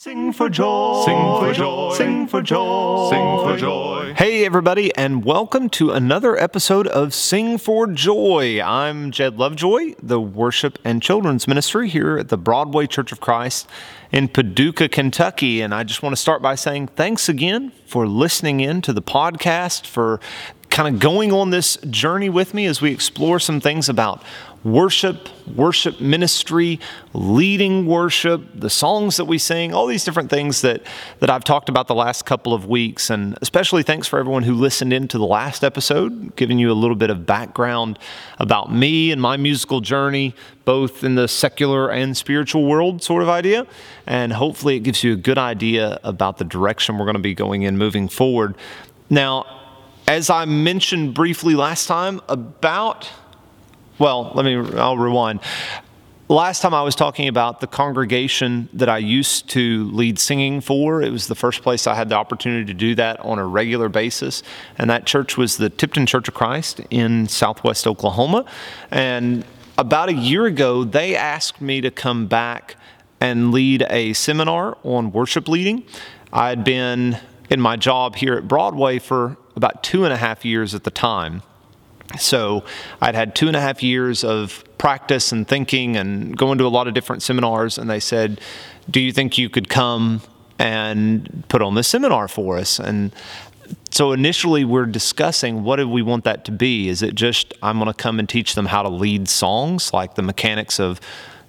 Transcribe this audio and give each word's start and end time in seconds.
Sing 0.00 0.32
for 0.32 0.48
joy. 0.48 1.02
Sing 1.04 1.40
for 1.40 1.52
joy. 1.52 1.92
Sing 1.94 2.28
for 2.28 2.40
joy. 2.40 3.10
Sing 3.10 3.38
for 3.40 3.56
joy. 3.56 4.14
Hey, 4.16 4.46
everybody, 4.46 4.94
and 4.94 5.24
welcome 5.24 5.68
to 5.70 5.90
another 5.90 6.36
episode 6.36 6.86
of 6.86 7.12
Sing 7.12 7.58
for 7.58 7.88
Joy. 7.88 8.62
I'm 8.62 9.10
Jed 9.10 9.38
Lovejoy, 9.38 9.96
the 10.00 10.20
worship 10.20 10.78
and 10.84 11.02
children's 11.02 11.48
ministry 11.48 11.88
here 11.88 12.16
at 12.16 12.28
the 12.28 12.38
Broadway 12.38 12.86
Church 12.86 13.10
of 13.10 13.18
Christ 13.18 13.68
in 14.12 14.28
Paducah, 14.28 14.88
Kentucky. 14.88 15.60
And 15.60 15.74
I 15.74 15.82
just 15.82 16.00
want 16.00 16.12
to 16.12 16.22
start 16.22 16.42
by 16.42 16.54
saying 16.54 16.86
thanks 16.94 17.28
again 17.28 17.72
for 17.84 18.06
listening 18.06 18.60
in 18.60 18.80
to 18.82 18.92
the 18.92 19.02
podcast, 19.02 19.84
for 19.84 20.20
kind 20.78 20.94
of 20.94 21.00
going 21.00 21.32
on 21.32 21.50
this 21.50 21.76
journey 21.90 22.28
with 22.28 22.54
me 22.54 22.64
as 22.64 22.80
we 22.80 22.92
explore 22.92 23.40
some 23.40 23.60
things 23.60 23.88
about 23.88 24.22
worship, 24.62 25.28
worship 25.56 26.00
ministry, 26.00 26.78
leading 27.12 27.84
worship, 27.84 28.40
the 28.54 28.70
songs 28.70 29.16
that 29.16 29.24
we 29.24 29.38
sing, 29.38 29.74
all 29.74 29.88
these 29.88 30.04
different 30.04 30.30
things 30.30 30.60
that, 30.60 30.80
that 31.18 31.30
I've 31.30 31.42
talked 31.42 31.68
about 31.68 31.88
the 31.88 31.96
last 31.96 32.26
couple 32.26 32.54
of 32.54 32.66
weeks. 32.66 33.10
And 33.10 33.36
especially 33.42 33.82
thanks 33.82 34.06
for 34.06 34.20
everyone 34.20 34.44
who 34.44 34.54
listened 34.54 34.92
in 34.92 35.08
to 35.08 35.18
the 35.18 35.26
last 35.26 35.64
episode, 35.64 36.36
giving 36.36 36.60
you 36.60 36.70
a 36.70 36.78
little 36.78 36.94
bit 36.94 37.10
of 37.10 37.26
background 37.26 37.98
about 38.38 38.72
me 38.72 39.10
and 39.10 39.20
my 39.20 39.36
musical 39.36 39.80
journey, 39.80 40.32
both 40.64 41.02
in 41.02 41.16
the 41.16 41.26
secular 41.26 41.90
and 41.90 42.16
spiritual 42.16 42.64
world 42.64 43.02
sort 43.02 43.24
of 43.24 43.28
idea. 43.28 43.66
And 44.06 44.32
hopefully 44.32 44.76
it 44.76 44.84
gives 44.84 45.02
you 45.02 45.14
a 45.14 45.16
good 45.16 45.38
idea 45.38 45.98
about 46.04 46.38
the 46.38 46.44
direction 46.44 46.98
we're 46.98 47.04
going 47.04 47.14
to 47.14 47.18
be 47.18 47.34
going 47.34 47.62
in 47.62 47.76
moving 47.76 48.06
forward. 48.06 48.54
Now, 49.10 49.57
as 50.08 50.30
I 50.30 50.46
mentioned 50.46 51.12
briefly 51.12 51.54
last 51.54 51.86
time, 51.86 52.20
about 52.28 53.08
well, 53.98 54.30
let 54.34 54.44
me, 54.44 54.54
I'll 54.78 54.96
rewind. 54.96 55.40
Last 56.28 56.60
time 56.60 56.72
I 56.72 56.82
was 56.82 56.94
talking 56.94 57.26
about 57.26 57.60
the 57.60 57.66
congregation 57.66 58.68
that 58.72 58.88
I 58.88 58.98
used 58.98 59.48
to 59.50 59.90
lead 59.90 60.18
singing 60.18 60.60
for. 60.60 61.02
It 61.02 61.10
was 61.10 61.26
the 61.26 61.34
first 61.34 61.62
place 61.62 61.86
I 61.86 61.94
had 61.94 62.08
the 62.08 62.14
opportunity 62.14 62.66
to 62.66 62.74
do 62.74 62.94
that 62.94 63.18
on 63.20 63.38
a 63.38 63.46
regular 63.46 63.88
basis. 63.88 64.42
And 64.76 64.88
that 64.88 65.04
church 65.04 65.36
was 65.36 65.56
the 65.56 65.68
Tipton 65.68 66.06
Church 66.06 66.28
of 66.28 66.34
Christ 66.34 66.80
in 66.90 67.26
southwest 67.26 67.86
Oklahoma. 67.86 68.44
And 68.90 69.44
about 69.78 70.10
a 70.10 70.14
year 70.14 70.44
ago, 70.44 70.84
they 70.84 71.16
asked 71.16 71.60
me 71.60 71.80
to 71.80 71.90
come 71.90 72.26
back 72.26 72.76
and 73.20 73.50
lead 73.50 73.84
a 73.90 74.12
seminar 74.12 74.78
on 74.84 75.10
worship 75.10 75.48
leading. 75.48 75.82
I 76.32 76.50
had 76.50 76.62
been 76.62 77.18
in 77.50 77.60
my 77.60 77.76
job 77.76 78.14
here 78.14 78.34
at 78.34 78.46
Broadway 78.46 78.98
for 79.00 79.37
about 79.58 79.82
two 79.82 80.04
and 80.04 80.12
a 80.12 80.16
half 80.16 80.44
years 80.44 80.74
at 80.74 80.84
the 80.84 80.90
time. 80.90 81.42
So 82.18 82.64
I'd 83.02 83.14
had 83.14 83.34
two 83.34 83.48
and 83.48 83.56
a 83.56 83.60
half 83.60 83.82
years 83.82 84.24
of 84.24 84.64
practice 84.78 85.30
and 85.30 85.46
thinking 85.46 85.96
and 85.96 86.34
going 86.36 86.56
to 86.56 86.64
a 86.64 86.68
lot 86.68 86.88
of 86.88 86.94
different 86.94 87.22
seminars, 87.22 87.76
and 87.76 87.90
they 87.90 88.00
said, 88.00 88.40
Do 88.88 89.00
you 89.00 89.12
think 89.12 89.36
you 89.36 89.50
could 89.50 89.68
come 89.68 90.22
and 90.58 91.44
put 91.48 91.60
on 91.60 91.74
this 91.74 91.86
seminar 91.86 92.26
for 92.26 92.56
us? 92.56 92.78
And 92.78 93.12
so 93.90 94.12
initially 94.12 94.64
we're 94.64 94.86
discussing 94.86 95.64
what 95.64 95.76
do 95.76 95.88
we 95.88 96.00
want 96.00 96.24
that 96.24 96.44
to 96.46 96.52
be? 96.52 96.88
Is 96.88 97.02
it 97.02 97.14
just 97.14 97.52
I'm 97.62 97.78
going 97.78 97.88
to 97.88 97.94
come 97.94 98.18
and 98.18 98.28
teach 98.28 98.54
them 98.54 98.66
how 98.66 98.82
to 98.82 98.88
lead 98.88 99.28
songs, 99.28 99.92
like 99.92 100.14
the 100.14 100.22
mechanics 100.22 100.80
of 100.80 101.00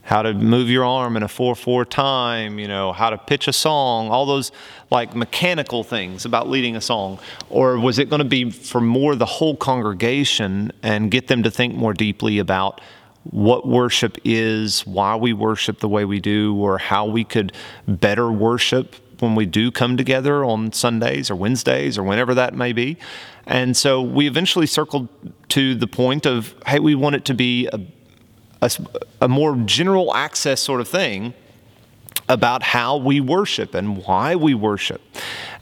how 0.10 0.24
to 0.24 0.34
move 0.34 0.72
your 0.72 0.84
arm 0.84 1.16
in 1.16 1.22
a 1.22 1.28
4-4 1.28 1.88
time, 1.88 2.58
you 2.58 2.68
know, 2.68 2.92
how 2.92 3.12
to 3.12 3.18
pitch 3.18 3.48
a 3.48 3.54
song, 3.54 4.10
all 4.10 4.26
those 4.26 4.52
like 4.90 5.16
mechanical 5.16 5.84
things 5.84 6.26
about 6.26 6.50
leading 6.50 6.76
a 6.76 6.82
song? 6.82 7.20
Or 7.52 7.78
was 7.78 8.00
it 8.00 8.10
going 8.10 8.18
to 8.18 8.26
be 8.26 8.50
for 8.50 8.82
more 8.82 9.16
the 9.16 9.28
whole 9.28 9.56
congregation 9.56 10.72
and 10.82 11.12
get 11.12 11.28
them 11.28 11.44
to 11.44 11.52
think 11.52 11.76
more 11.76 11.94
deeply 11.94 12.40
about 12.40 12.82
what 13.26 13.68
worship 13.68 14.18
is, 14.24 14.82
why 14.88 15.16
we 15.16 15.32
worship 15.32 15.80
the 15.80 15.88
way 15.88 16.06
we 16.06 16.20
do, 16.20 16.56
or 16.56 16.80
how 16.80 17.06
we 17.06 17.24
could 17.24 17.54
better 17.88 18.32
worship 18.32 18.96
when 19.20 19.36
we 19.36 19.46
do 19.46 19.70
come 19.70 19.96
together 19.96 20.44
on 20.44 20.74
Sundays 20.74 21.30
or 21.30 21.36
Wednesdays 21.36 22.00
or 22.00 22.04
whenever 22.04 22.34
that 22.34 22.56
may 22.56 22.74
be. 22.74 22.98
And 23.46 23.78
so 23.78 24.02
we 24.02 24.26
eventually 24.26 24.66
circled 24.66 25.08
to 25.50 25.76
the 25.76 25.86
point 25.86 26.26
of, 26.26 26.56
hey, 26.66 26.80
we 26.80 26.96
want 26.96 27.16
it 27.16 27.26
to 27.26 27.36
be 27.36 27.68
a 27.68 27.80
a, 28.62 28.72
a 29.22 29.28
more 29.28 29.56
general 29.66 30.14
access 30.14 30.62
sort 30.62 30.82
of 30.82 30.88
thing 30.88 31.34
about 32.30 32.62
how 32.62 32.96
we 32.96 33.20
worship 33.20 33.74
and 33.74 34.06
why 34.06 34.36
we 34.36 34.54
worship. 34.54 35.02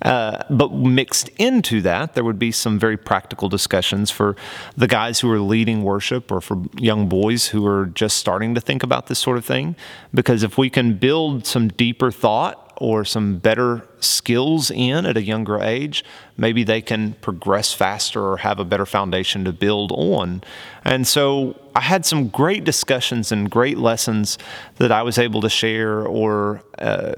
Uh, 0.01 0.43
but 0.49 0.73
mixed 0.73 1.29
into 1.37 1.81
that, 1.81 2.13
there 2.13 2.25
would 2.25 2.37
be 2.37 2.51
some 2.51 2.77
very 2.77 2.97
practical 2.97 3.47
discussions 3.47 4.11
for 4.11 4.35
the 4.75 4.85
guys 4.85 5.21
who 5.21 5.31
are 5.31 5.39
leading 5.39 5.81
worship 5.81 6.29
or 6.29 6.41
for 6.41 6.61
young 6.77 7.07
boys 7.07 7.47
who 7.47 7.65
are 7.65 7.85
just 7.85 8.17
starting 8.17 8.53
to 8.53 8.61
think 8.61 8.83
about 8.83 9.07
this 9.07 9.17
sort 9.17 9.37
of 9.37 9.45
thing. 9.45 9.75
Because 10.13 10.43
if 10.43 10.57
we 10.57 10.69
can 10.69 10.97
build 10.97 11.47
some 11.47 11.69
deeper 11.69 12.11
thought 12.11 12.66
or 12.77 13.03
some 13.03 13.37
better 13.37 13.87
skills 13.99 14.71
in 14.71 15.05
at 15.05 15.17
a 15.17 15.21
younger 15.21 15.59
age, 15.59 16.03
maybe 16.37 16.63
they 16.63 16.81
can 16.81 17.13
progress 17.21 17.73
faster 17.73 18.23
or 18.23 18.37
have 18.37 18.59
a 18.59 18.65
better 18.65 18.85
foundation 18.85 19.43
to 19.45 19.51
build 19.51 19.91
on. 19.91 20.43
And 20.83 21.07
so 21.07 21.59
I 21.75 21.81
had 21.81 22.05
some 22.05 22.29
great 22.29 22.63
discussions 22.63 23.31
and 23.31 23.49
great 23.49 23.77
lessons 23.77 24.37
that 24.77 24.91
I 24.91 25.01
was 25.01 25.17
able 25.17 25.41
to 25.41 25.49
share 25.49 26.05
or 26.05 26.61
uh, 26.77 27.13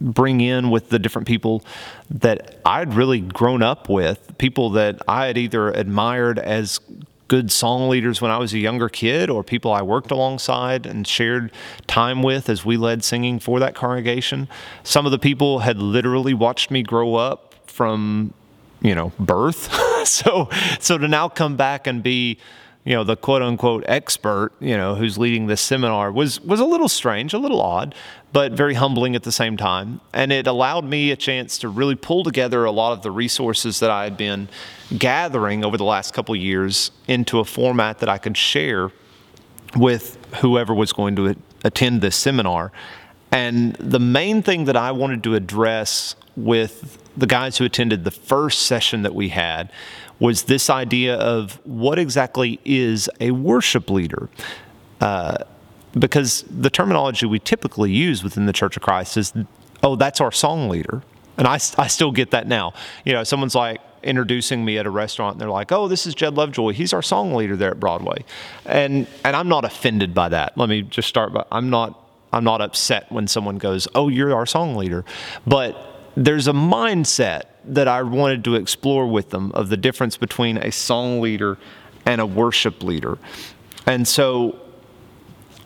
bring 0.00 0.40
in 0.40 0.70
with 0.70 0.90
the 0.90 0.98
different 0.98 1.26
people 1.26 1.64
that 2.10 2.60
I'd 2.64 2.94
really 2.94 3.20
grown 3.20 3.62
up 3.62 3.88
with, 3.88 4.36
people 4.38 4.70
that 4.70 5.00
I 5.08 5.26
had 5.26 5.38
either 5.38 5.70
admired 5.70 6.38
as 6.38 6.80
good 7.28 7.52
song 7.52 7.88
leaders 7.88 8.20
when 8.20 8.30
I 8.30 8.38
was 8.38 8.54
a 8.54 8.58
younger 8.58 8.88
kid 8.88 9.30
or 9.30 9.44
people 9.44 9.72
I 9.72 9.82
worked 9.82 10.10
alongside 10.10 10.86
and 10.86 11.06
shared 11.06 11.52
time 11.86 12.22
with 12.22 12.48
as 12.48 12.64
we 12.64 12.76
led 12.76 13.04
singing 13.04 13.38
for 13.38 13.60
that 13.60 13.74
congregation. 13.74 14.48
Some 14.82 15.06
of 15.06 15.12
the 15.12 15.18
people 15.18 15.60
had 15.60 15.78
literally 15.78 16.34
watched 16.34 16.70
me 16.70 16.82
grow 16.82 17.14
up 17.14 17.54
from, 17.66 18.32
you 18.80 18.94
know, 18.94 19.12
birth. 19.18 19.72
so 20.08 20.48
so 20.80 20.98
to 20.98 21.06
now 21.06 21.28
come 21.28 21.56
back 21.56 21.86
and 21.86 22.02
be 22.02 22.38
you 22.88 22.94
know 22.94 23.04
the 23.04 23.16
quote 23.16 23.42
unquote 23.42 23.84
expert 23.86 24.50
you 24.60 24.76
know 24.76 24.94
who's 24.94 25.18
leading 25.18 25.46
this 25.46 25.60
seminar 25.60 26.10
was 26.10 26.40
was 26.40 26.58
a 26.58 26.64
little 26.64 26.88
strange 26.88 27.34
a 27.34 27.38
little 27.38 27.60
odd 27.60 27.94
but 28.32 28.52
very 28.52 28.74
humbling 28.74 29.16
at 29.16 29.22
the 29.22 29.32
same 29.32 29.56
time. 29.56 30.00
And 30.12 30.32
it 30.32 30.46
allowed 30.46 30.84
me 30.84 31.10
a 31.10 31.16
chance 31.16 31.58
to 31.58 31.68
really 31.68 31.94
pull 31.94 32.24
together 32.24 32.64
a 32.64 32.70
lot 32.70 32.92
of 32.92 33.02
the 33.02 33.10
resources 33.10 33.80
that 33.80 33.90
i 33.90 34.04
had 34.04 34.16
been 34.16 34.48
gathering 34.96 35.64
over 35.64 35.76
the 35.76 35.84
last 35.84 36.12
couple 36.12 36.34
years 36.36 36.90
into 37.06 37.38
a 37.38 37.44
format 37.44 37.98
that 37.98 38.08
i 38.08 38.18
could 38.18 38.36
share 38.36 38.90
with 39.76 40.18
whoever 40.36 40.74
was 40.74 40.92
going 40.92 41.16
to 41.16 41.36
attend 41.64 42.00
this 42.00 42.16
seminar. 42.16 42.72
And 43.30 43.74
the 43.74 44.00
main 44.00 44.42
thing 44.42 44.64
that 44.64 44.76
i 44.76 44.92
wanted 44.92 45.22
to 45.24 45.34
address 45.34 46.14
with 46.36 46.98
the 47.16 47.26
guys 47.26 47.58
who 47.58 47.64
attended 47.64 48.04
the 48.04 48.10
first 48.10 48.66
session 48.66 49.02
that 49.02 49.14
we 49.14 49.30
had 49.30 49.72
was 50.20 50.44
this 50.44 50.68
idea 50.68 51.16
of 51.16 51.60
what 51.64 51.98
exactly 51.98 52.60
is 52.64 53.08
a 53.20 53.30
worship 53.30 53.90
leader. 53.90 54.28
Uh, 55.00 55.38
because 55.92 56.44
the 56.50 56.70
terminology 56.70 57.26
we 57.26 57.38
typically 57.38 57.90
use 57.90 58.22
within 58.22 58.46
the 58.46 58.52
Church 58.52 58.76
of 58.76 58.82
Christ 58.82 59.16
is, 59.16 59.32
oh, 59.82 59.96
that's 59.96 60.20
our 60.20 60.32
song 60.32 60.68
leader. 60.68 61.02
And 61.36 61.46
I, 61.46 61.54
I 61.54 61.86
still 61.86 62.12
get 62.12 62.32
that 62.32 62.46
now. 62.46 62.74
You 63.04 63.12
know, 63.12 63.24
someone's 63.24 63.54
like 63.54 63.80
introducing 64.02 64.64
me 64.64 64.78
at 64.78 64.86
a 64.86 64.90
restaurant 64.90 65.34
and 65.34 65.40
they're 65.40 65.50
like, 65.50 65.72
oh, 65.72 65.88
this 65.88 66.06
is 66.06 66.14
Jed 66.14 66.34
Lovejoy. 66.34 66.72
He's 66.72 66.92
our 66.92 67.02
song 67.02 67.34
leader 67.34 67.56
there 67.56 67.70
at 67.70 67.80
Broadway. 67.80 68.24
And, 68.64 69.06
and 69.24 69.36
I'm 69.36 69.48
not 69.48 69.64
offended 69.64 70.14
by 70.14 70.28
that. 70.30 70.56
Let 70.58 70.68
me 70.68 70.82
just 70.82 71.08
start 71.08 71.32
by, 71.32 71.44
I'm 71.50 71.70
not, 71.70 72.04
I'm 72.32 72.44
not 72.44 72.60
upset 72.60 73.10
when 73.10 73.26
someone 73.26 73.58
goes, 73.58 73.88
oh, 73.94 74.08
you're 74.08 74.34
our 74.34 74.46
song 74.46 74.76
leader. 74.76 75.04
But 75.46 75.76
there's 76.16 76.48
a 76.48 76.52
mindset 76.52 77.44
that 77.74 77.88
I 77.88 78.02
wanted 78.02 78.44
to 78.44 78.54
explore 78.54 79.06
with 79.06 79.30
them 79.30 79.52
of 79.52 79.68
the 79.68 79.76
difference 79.76 80.16
between 80.16 80.58
a 80.58 80.72
song 80.72 81.20
leader 81.20 81.58
and 82.06 82.20
a 82.20 82.26
worship 82.26 82.82
leader. 82.82 83.18
And 83.86 84.06
so 84.06 84.58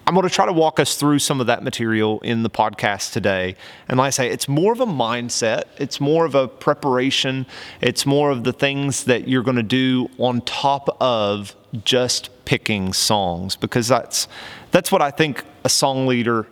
I'm 0.06 0.14
going 0.14 0.28
to 0.28 0.34
try 0.34 0.46
to 0.46 0.52
walk 0.52 0.80
us 0.80 0.96
through 0.96 1.20
some 1.20 1.40
of 1.40 1.46
that 1.46 1.62
material 1.62 2.20
in 2.20 2.42
the 2.42 2.50
podcast 2.50 3.12
today. 3.12 3.54
And 3.88 3.98
like 3.98 4.08
I 4.08 4.10
say, 4.10 4.28
it's 4.28 4.48
more 4.48 4.72
of 4.72 4.80
a 4.80 4.86
mindset, 4.86 5.64
it's 5.78 6.00
more 6.00 6.24
of 6.24 6.34
a 6.34 6.48
preparation, 6.48 7.46
it's 7.80 8.04
more 8.04 8.30
of 8.30 8.44
the 8.44 8.52
things 8.52 9.04
that 9.04 9.28
you're 9.28 9.44
going 9.44 9.56
to 9.56 9.62
do 9.62 10.08
on 10.18 10.40
top 10.40 10.96
of 11.00 11.54
just 11.84 12.30
picking 12.44 12.92
songs 12.92 13.56
because 13.56 13.88
that's 13.88 14.28
that's 14.72 14.90
what 14.90 15.00
I 15.00 15.10
think 15.10 15.44
a 15.64 15.68
song 15.68 16.06
leader 16.06 16.46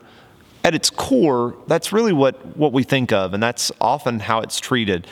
at 0.65 0.75
its 0.75 0.91
core, 0.91 1.55
that's 1.67 1.93
really 1.93 2.13
what, 2.13 2.57
what 2.57 2.73
we 2.73 2.83
think 2.83 3.13
of, 3.13 3.35
and 3.35 3.43
that's 3.43 3.73
often 3.81 4.21
how 4.21 4.41
it's 4.41 4.61
treated. 4.61 5.07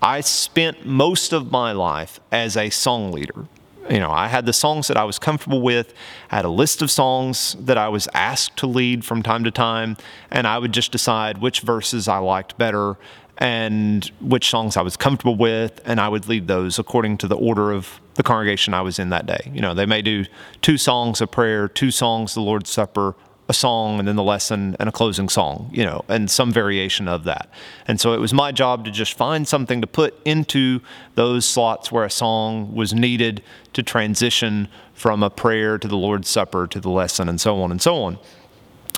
I 0.00 0.20
spent 0.20 0.86
most 0.86 1.32
of 1.32 1.50
my 1.50 1.72
life 1.72 2.20
as 2.30 2.56
a 2.56 2.70
song 2.70 3.10
leader. 3.10 3.46
You 3.90 3.98
know, 3.98 4.10
I 4.10 4.28
had 4.28 4.46
the 4.46 4.52
songs 4.52 4.88
that 4.88 4.96
I 4.96 5.04
was 5.04 5.18
comfortable 5.18 5.62
with. 5.62 5.94
I 6.30 6.36
had 6.36 6.44
a 6.44 6.50
list 6.50 6.82
of 6.82 6.90
songs 6.90 7.56
that 7.58 7.78
I 7.78 7.88
was 7.88 8.06
asked 8.12 8.56
to 8.58 8.66
lead 8.66 9.04
from 9.04 9.22
time 9.22 9.44
to 9.44 9.50
time, 9.50 9.96
and 10.30 10.46
I 10.46 10.58
would 10.58 10.72
just 10.72 10.92
decide 10.92 11.38
which 11.38 11.60
verses 11.60 12.06
I 12.06 12.18
liked 12.18 12.58
better 12.58 12.96
and 13.38 14.04
which 14.20 14.50
songs 14.50 14.76
I 14.76 14.82
was 14.82 14.96
comfortable 14.96 15.36
with, 15.36 15.80
and 15.84 16.00
I 16.00 16.08
would 16.08 16.28
lead 16.28 16.48
those 16.48 16.78
according 16.78 17.18
to 17.18 17.28
the 17.28 17.36
order 17.36 17.72
of 17.72 18.00
the 18.14 18.24
congregation 18.24 18.74
I 18.74 18.82
was 18.82 18.98
in 18.98 19.10
that 19.10 19.26
day. 19.26 19.50
You 19.54 19.60
know, 19.60 19.74
they 19.74 19.86
may 19.86 20.02
do 20.02 20.26
two 20.60 20.76
songs 20.76 21.20
of 21.20 21.30
prayer, 21.30 21.68
two 21.68 21.92
songs 21.92 22.34
the 22.34 22.40
Lord's 22.40 22.68
Supper, 22.68 23.14
a 23.48 23.54
song 23.54 23.98
and 23.98 24.06
then 24.06 24.16
the 24.16 24.22
lesson 24.22 24.76
and 24.78 24.88
a 24.88 24.92
closing 24.92 25.28
song, 25.28 25.70
you 25.72 25.84
know, 25.84 26.04
and 26.08 26.30
some 26.30 26.52
variation 26.52 27.08
of 27.08 27.24
that. 27.24 27.48
And 27.86 27.98
so 27.98 28.12
it 28.12 28.20
was 28.20 28.34
my 28.34 28.52
job 28.52 28.84
to 28.84 28.90
just 28.90 29.14
find 29.14 29.48
something 29.48 29.80
to 29.80 29.86
put 29.86 30.14
into 30.26 30.80
those 31.14 31.46
slots 31.46 31.90
where 31.90 32.04
a 32.04 32.10
song 32.10 32.74
was 32.74 32.92
needed 32.92 33.42
to 33.72 33.82
transition 33.82 34.68
from 34.92 35.22
a 35.22 35.30
prayer 35.30 35.78
to 35.78 35.88
the 35.88 35.96
Lord's 35.96 36.28
Supper 36.28 36.66
to 36.66 36.78
the 36.80 36.90
lesson 36.90 37.28
and 37.28 37.40
so 37.40 37.60
on 37.62 37.70
and 37.70 37.80
so 37.80 37.96
on. 38.02 38.18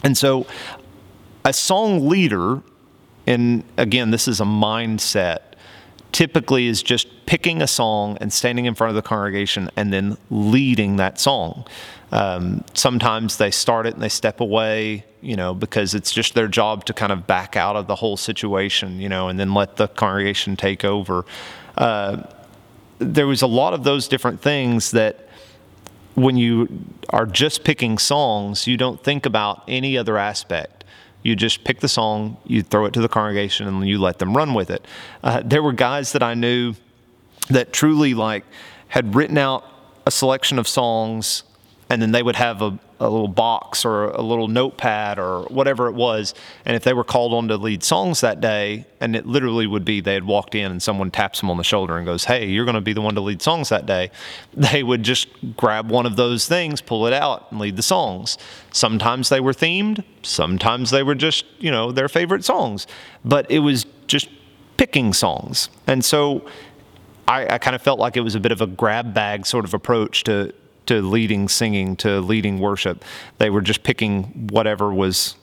And 0.02 0.18
so 0.18 0.46
a 1.44 1.52
song 1.52 2.08
leader, 2.08 2.60
and 3.26 3.62
again, 3.76 4.10
this 4.10 4.26
is 4.26 4.40
a 4.40 4.44
mindset 4.44 5.50
typically 6.12 6.66
is 6.66 6.82
just 6.82 7.06
picking 7.26 7.62
a 7.62 7.66
song 7.66 8.18
and 8.20 8.32
standing 8.32 8.64
in 8.64 8.74
front 8.74 8.90
of 8.90 8.96
the 8.96 9.08
congregation 9.08 9.70
and 9.76 9.92
then 9.92 10.16
leading 10.30 10.96
that 10.96 11.20
song. 11.20 11.64
Um, 12.12 12.64
sometimes 12.74 13.36
they 13.36 13.50
start 13.50 13.86
it 13.86 13.94
and 13.94 14.02
they 14.02 14.08
step 14.08 14.40
away, 14.40 15.04
you 15.20 15.36
know, 15.36 15.54
because 15.54 15.94
it's 15.94 16.12
just 16.12 16.34
their 16.34 16.48
job 16.48 16.84
to 16.86 16.92
kind 16.92 17.12
of 17.12 17.26
back 17.26 17.56
out 17.56 17.76
of 17.76 17.86
the 17.86 17.94
whole 17.94 18.16
situation, 18.16 19.00
you 19.00 19.08
know, 19.08 19.28
and 19.28 19.38
then 19.38 19.54
let 19.54 19.76
the 19.76 19.88
congregation 19.88 20.56
take 20.56 20.84
over. 20.84 21.24
Uh, 21.76 22.22
there 22.98 23.26
was 23.26 23.42
a 23.42 23.46
lot 23.46 23.72
of 23.72 23.84
those 23.84 24.08
different 24.08 24.40
things 24.40 24.90
that 24.90 25.28
when 26.14 26.36
you 26.36 26.68
are 27.10 27.26
just 27.26 27.64
picking 27.64 27.96
songs, 27.96 28.66
you 28.66 28.76
don't 28.76 29.02
think 29.02 29.24
about 29.24 29.62
any 29.68 29.96
other 29.96 30.18
aspect 30.18 30.80
you 31.22 31.36
just 31.36 31.64
pick 31.64 31.80
the 31.80 31.88
song, 31.88 32.36
you 32.46 32.62
throw 32.62 32.86
it 32.86 32.92
to 32.94 33.00
the 33.00 33.08
congregation, 33.08 33.66
and 33.66 33.86
you 33.86 33.98
let 33.98 34.18
them 34.18 34.36
run 34.36 34.54
with 34.54 34.70
it. 34.70 34.86
Uh, 35.22 35.42
there 35.44 35.62
were 35.62 35.72
guys 35.72 36.12
that 36.12 36.22
I 36.22 36.34
knew 36.34 36.74
that 37.48 37.72
truly 37.72 38.14
like 38.14 38.44
had 38.88 39.14
written 39.14 39.36
out 39.36 39.64
a 40.06 40.10
selection 40.10 40.58
of 40.58 40.66
songs 40.66 41.42
and 41.90 42.00
then 42.00 42.12
they 42.12 42.22
would 42.22 42.36
have 42.36 42.62
a, 42.62 42.78
a 43.00 43.10
little 43.10 43.28
box 43.28 43.84
or 43.84 44.04
a 44.04 44.22
little 44.22 44.46
notepad 44.46 45.18
or 45.18 45.42
whatever 45.46 45.88
it 45.88 45.94
was. 45.94 46.34
And 46.64 46.76
if 46.76 46.84
they 46.84 46.92
were 46.92 47.02
called 47.02 47.34
on 47.34 47.48
to 47.48 47.56
lead 47.56 47.82
songs 47.82 48.20
that 48.20 48.40
day, 48.40 48.86
and 49.00 49.16
it 49.16 49.26
literally 49.26 49.66
would 49.66 49.84
be 49.84 50.00
they 50.00 50.14
had 50.14 50.24
walked 50.24 50.54
in 50.54 50.70
and 50.70 50.80
someone 50.80 51.10
taps 51.10 51.40
them 51.40 51.50
on 51.50 51.56
the 51.56 51.64
shoulder 51.64 51.96
and 51.96 52.06
goes, 52.06 52.24
Hey, 52.24 52.46
you're 52.46 52.64
going 52.64 52.76
to 52.76 52.80
be 52.80 52.92
the 52.92 53.00
one 53.00 53.16
to 53.16 53.20
lead 53.20 53.42
songs 53.42 53.70
that 53.70 53.86
day, 53.86 54.12
they 54.54 54.84
would 54.84 55.02
just 55.02 55.28
grab 55.56 55.90
one 55.90 56.06
of 56.06 56.14
those 56.14 56.46
things, 56.46 56.80
pull 56.80 57.08
it 57.08 57.12
out, 57.12 57.50
and 57.50 57.60
lead 57.60 57.74
the 57.74 57.82
songs. 57.82 58.38
Sometimes 58.70 59.28
they 59.28 59.40
were 59.40 59.52
themed, 59.52 60.04
sometimes 60.22 60.90
they 60.90 61.02
were 61.02 61.16
just, 61.16 61.44
you 61.58 61.72
know, 61.72 61.90
their 61.90 62.08
favorite 62.08 62.44
songs, 62.44 62.86
but 63.24 63.50
it 63.50 63.58
was 63.58 63.84
just 64.06 64.28
picking 64.76 65.12
songs. 65.12 65.70
And 65.88 66.04
so 66.04 66.46
I, 67.26 67.54
I 67.54 67.58
kind 67.58 67.74
of 67.74 67.82
felt 67.82 67.98
like 67.98 68.16
it 68.16 68.20
was 68.20 68.36
a 68.36 68.40
bit 68.40 68.52
of 68.52 68.60
a 68.60 68.66
grab 68.68 69.12
bag 69.12 69.44
sort 69.44 69.64
of 69.64 69.74
approach 69.74 70.22
to 70.24 70.54
to 70.90 71.00
leading 71.02 71.48
singing 71.48 71.94
to 71.94 72.20
leading 72.20 72.58
worship. 72.58 73.04
They 73.38 73.48
were 73.48 73.60
just 73.60 73.84
picking 73.84 74.48
whatever 74.48 74.92
was 74.92 75.36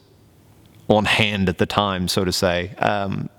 on 0.90 1.06
hand 1.06 1.48
at 1.48 1.58
the 1.58 1.66
time, 1.66 2.10
so 2.10 2.26
to 2.26 2.34
say. 2.34 2.76
Um, 2.80 3.30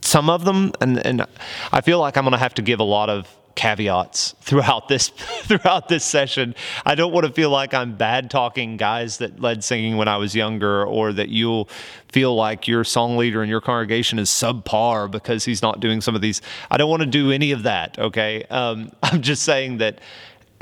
some 0.00 0.30
of 0.30 0.46
them, 0.46 0.72
and, 0.80 1.04
and 1.06 1.26
I 1.70 1.82
feel 1.82 2.00
like 2.00 2.16
I'm 2.16 2.24
going 2.24 2.32
to 2.32 2.38
have 2.38 2.54
to 2.54 2.62
give 2.62 2.80
a 2.80 2.84
lot 2.84 3.10
of 3.10 3.28
caveats 3.54 4.34
throughout 4.40 4.88
this 4.88 5.08
throughout 5.42 5.88
this 5.88 6.06
session. 6.06 6.54
I 6.86 6.94
don't 6.94 7.12
want 7.12 7.26
to 7.26 7.32
feel 7.34 7.50
like 7.50 7.74
I'm 7.74 7.96
bad 7.96 8.30
talking 8.30 8.78
guys 8.78 9.18
that 9.18 9.38
led 9.38 9.62
singing 9.62 9.98
when 9.98 10.08
I 10.08 10.16
was 10.16 10.34
younger, 10.34 10.86
or 10.86 11.12
that 11.12 11.28
you'll 11.28 11.68
feel 12.08 12.34
like 12.34 12.66
your 12.66 12.82
song 12.84 13.18
leader 13.18 13.42
in 13.42 13.50
your 13.50 13.60
congregation 13.60 14.18
is 14.18 14.30
subpar 14.30 15.10
because 15.10 15.44
he's 15.44 15.60
not 15.60 15.80
doing 15.80 16.00
some 16.00 16.14
of 16.14 16.22
these. 16.22 16.40
I 16.70 16.78
don't 16.78 16.88
want 16.88 17.02
to 17.02 17.06
do 17.06 17.30
any 17.30 17.52
of 17.52 17.64
that. 17.64 17.98
Okay, 17.98 18.44
um, 18.44 18.90
I'm 19.02 19.20
just 19.20 19.42
saying 19.42 19.78
that 19.78 20.00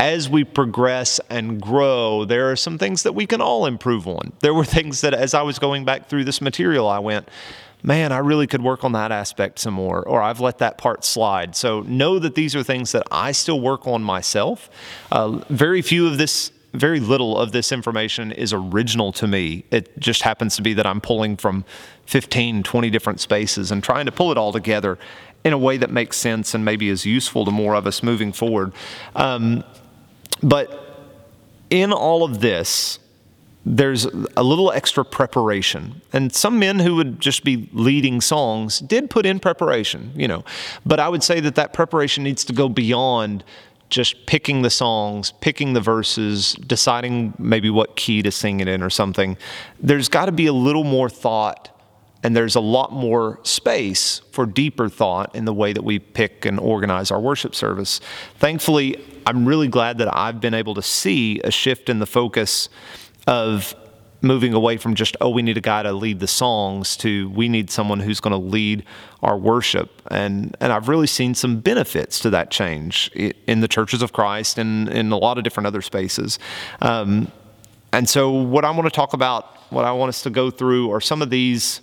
as 0.00 0.30
we 0.30 0.44
progress 0.44 1.20
and 1.28 1.60
grow, 1.60 2.24
there 2.24 2.50
are 2.50 2.56
some 2.56 2.78
things 2.78 3.02
that 3.02 3.12
we 3.12 3.26
can 3.26 3.42
all 3.42 3.66
improve 3.66 4.08
on. 4.08 4.32
There 4.40 4.54
were 4.54 4.64
things 4.78 5.02
that, 5.02 5.12
as 5.12 5.34
I 5.34 5.42
was 5.42 5.58
going 5.58 5.84
back 5.84 6.08
through 6.08 6.24
this 6.24 6.40
material, 6.40 6.88
I 6.88 6.98
went, 7.00 7.28
man, 7.82 8.10
I 8.10 8.18
really 8.18 8.46
could 8.46 8.62
work 8.62 8.82
on 8.82 8.92
that 8.92 9.12
aspect 9.12 9.58
some 9.58 9.74
more, 9.74 10.02
or 10.02 10.22
I've 10.22 10.40
let 10.40 10.56
that 10.58 10.78
part 10.78 11.04
slide. 11.04 11.54
So 11.54 11.82
know 11.82 12.18
that 12.18 12.34
these 12.34 12.56
are 12.56 12.62
things 12.62 12.92
that 12.92 13.06
I 13.10 13.32
still 13.32 13.60
work 13.60 13.86
on 13.86 14.02
myself. 14.02 14.70
Uh, 15.12 15.42
very 15.50 15.82
few 15.82 16.06
of 16.06 16.16
this. 16.16 16.50
Very 16.72 17.00
little 17.00 17.36
of 17.36 17.50
this 17.50 17.72
information 17.72 18.30
is 18.30 18.52
original 18.52 19.10
to 19.14 19.26
me. 19.26 19.64
It 19.72 19.98
just 19.98 20.22
happens 20.22 20.54
to 20.54 20.62
be 20.62 20.72
that 20.74 20.86
I'm 20.86 21.00
pulling 21.00 21.36
from 21.36 21.64
15, 22.06 22.62
20 22.62 22.90
different 22.90 23.18
spaces 23.18 23.72
and 23.72 23.82
trying 23.82 24.06
to 24.06 24.12
pull 24.12 24.30
it 24.30 24.38
all 24.38 24.52
together 24.52 24.96
in 25.42 25.52
a 25.52 25.58
way 25.58 25.76
that 25.78 25.90
makes 25.90 26.16
sense 26.16 26.54
and 26.54 26.64
maybe 26.64 26.88
is 26.88 27.04
useful 27.04 27.44
to 27.44 27.50
more 27.50 27.74
of 27.74 27.88
us 27.88 28.04
moving 28.04 28.32
forward. 28.32 28.72
Um, 29.16 29.64
but 30.42 30.86
in 31.70 31.92
all 31.92 32.24
of 32.24 32.40
this, 32.40 32.98
there's 33.64 34.04
a 34.04 34.42
little 34.42 34.72
extra 34.72 35.04
preparation. 35.04 36.00
And 36.12 36.34
some 36.34 36.58
men 36.58 36.78
who 36.78 36.96
would 36.96 37.20
just 37.20 37.44
be 37.44 37.68
leading 37.72 38.20
songs 38.20 38.78
did 38.78 39.10
put 39.10 39.26
in 39.26 39.38
preparation, 39.38 40.12
you 40.16 40.26
know. 40.26 40.44
But 40.86 40.98
I 40.98 41.08
would 41.08 41.22
say 41.22 41.40
that 41.40 41.56
that 41.56 41.72
preparation 41.72 42.24
needs 42.24 42.44
to 42.44 42.52
go 42.52 42.68
beyond 42.68 43.44
just 43.90 44.26
picking 44.26 44.62
the 44.62 44.70
songs, 44.70 45.32
picking 45.40 45.72
the 45.72 45.80
verses, 45.80 46.54
deciding 46.54 47.34
maybe 47.38 47.68
what 47.68 47.96
key 47.96 48.22
to 48.22 48.30
sing 48.30 48.60
it 48.60 48.68
in 48.68 48.82
or 48.82 48.90
something. 48.90 49.36
There's 49.80 50.08
got 50.08 50.26
to 50.26 50.32
be 50.32 50.46
a 50.46 50.52
little 50.52 50.84
more 50.84 51.10
thought 51.10 51.76
and 52.22 52.36
there's 52.36 52.54
a 52.54 52.60
lot 52.60 52.92
more 52.92 53.40
space 53.44 54.20
for 54.30 54.44
deeper 54.46 54.88
thought 54.88 55.34
in 55.34 55.44
the 55.44 55.54
way 55.54 55.72
that 55.72 55.82
we 55.82 55.98
pick 55.98 56.44
and 56.44 56.60
organize 56.60 57.10
our 57.10 57.20
worship 57.20 57.54
service. 57.54 58.00
Thankfully, 58.38 59.02
I'm 59.26 59.46
really 59.46 59.68
glad 59.68 59.98
that 59.98 60.14
I've 60.16 60.40
been 60.40 60.54
able 60.54 60.74
to 60.74 60.82
see 60.82 61.40
a 61.40 61.50
shift 61.50 61.88
in 61.88 61.98
the 61.98 62.06
focus 62.06 62.68
of 63.26 63.74
moving 64.22 64.52
away 64.52 64.76
from 64.76 64.94
just, 64.94 65.16
oh, 65.20 65.30
we 65.30 65.42
need 65.42 65.56
a 65.56 65.62
guy 65.62 65.82
to 65.82 65.92
lead 65.92 66.20
the 66.20 66.26
songs 66.26 66.96
to 66.98 67.30
we 67.30 67.48
need 67.48 67.70
someone 67.70 68.00
who's 68.00 68.20
going 68.20 68.32
to 68.32 68.48
lead 68.48 68.84
our 69.22 69.36
worship. 69.36 70.02
And, 70.10 70.56
and 70.60 70.72
I've 70.72 70.88
really 70.88 71.06
seen 71.06 71.34
some 71.34 71.60
benefits 71.60 72.20
to 72.20 72.30
that 72.30 72.50
change 72.50 73.10
in 73.14 73.60
the 73.60 73.68
churches 73.68 74.02
of 74.02 74.12
Christ 74.12 74.58
and 74.58 74.88
in 74.88 75.12
a 75.12 75.16
lot 75.16 75.38
of 75.38 75.44
different 75.44 75.66
other 75.66 75.82
spaces. 75.82 76.38
Um, 76.82 77.30
and 77.92 78.08
so, 78.08 78.30
what 78.30 78.64
I 78.64 78.70
want 78.70 78.84
to 78.84 78.90
talk 78.90 79.14
about, 79.14 79.56
what 79.70 79.84
I 79.84 79.92
want 79.92 80.10
us 80.10 80.22
to 80.22 80.30
go 80.30 80.50
through, 80.50 80.92
are 80.92 81.00
some 81.00 81.22
of 81.22 81.30
these 81.30 81.80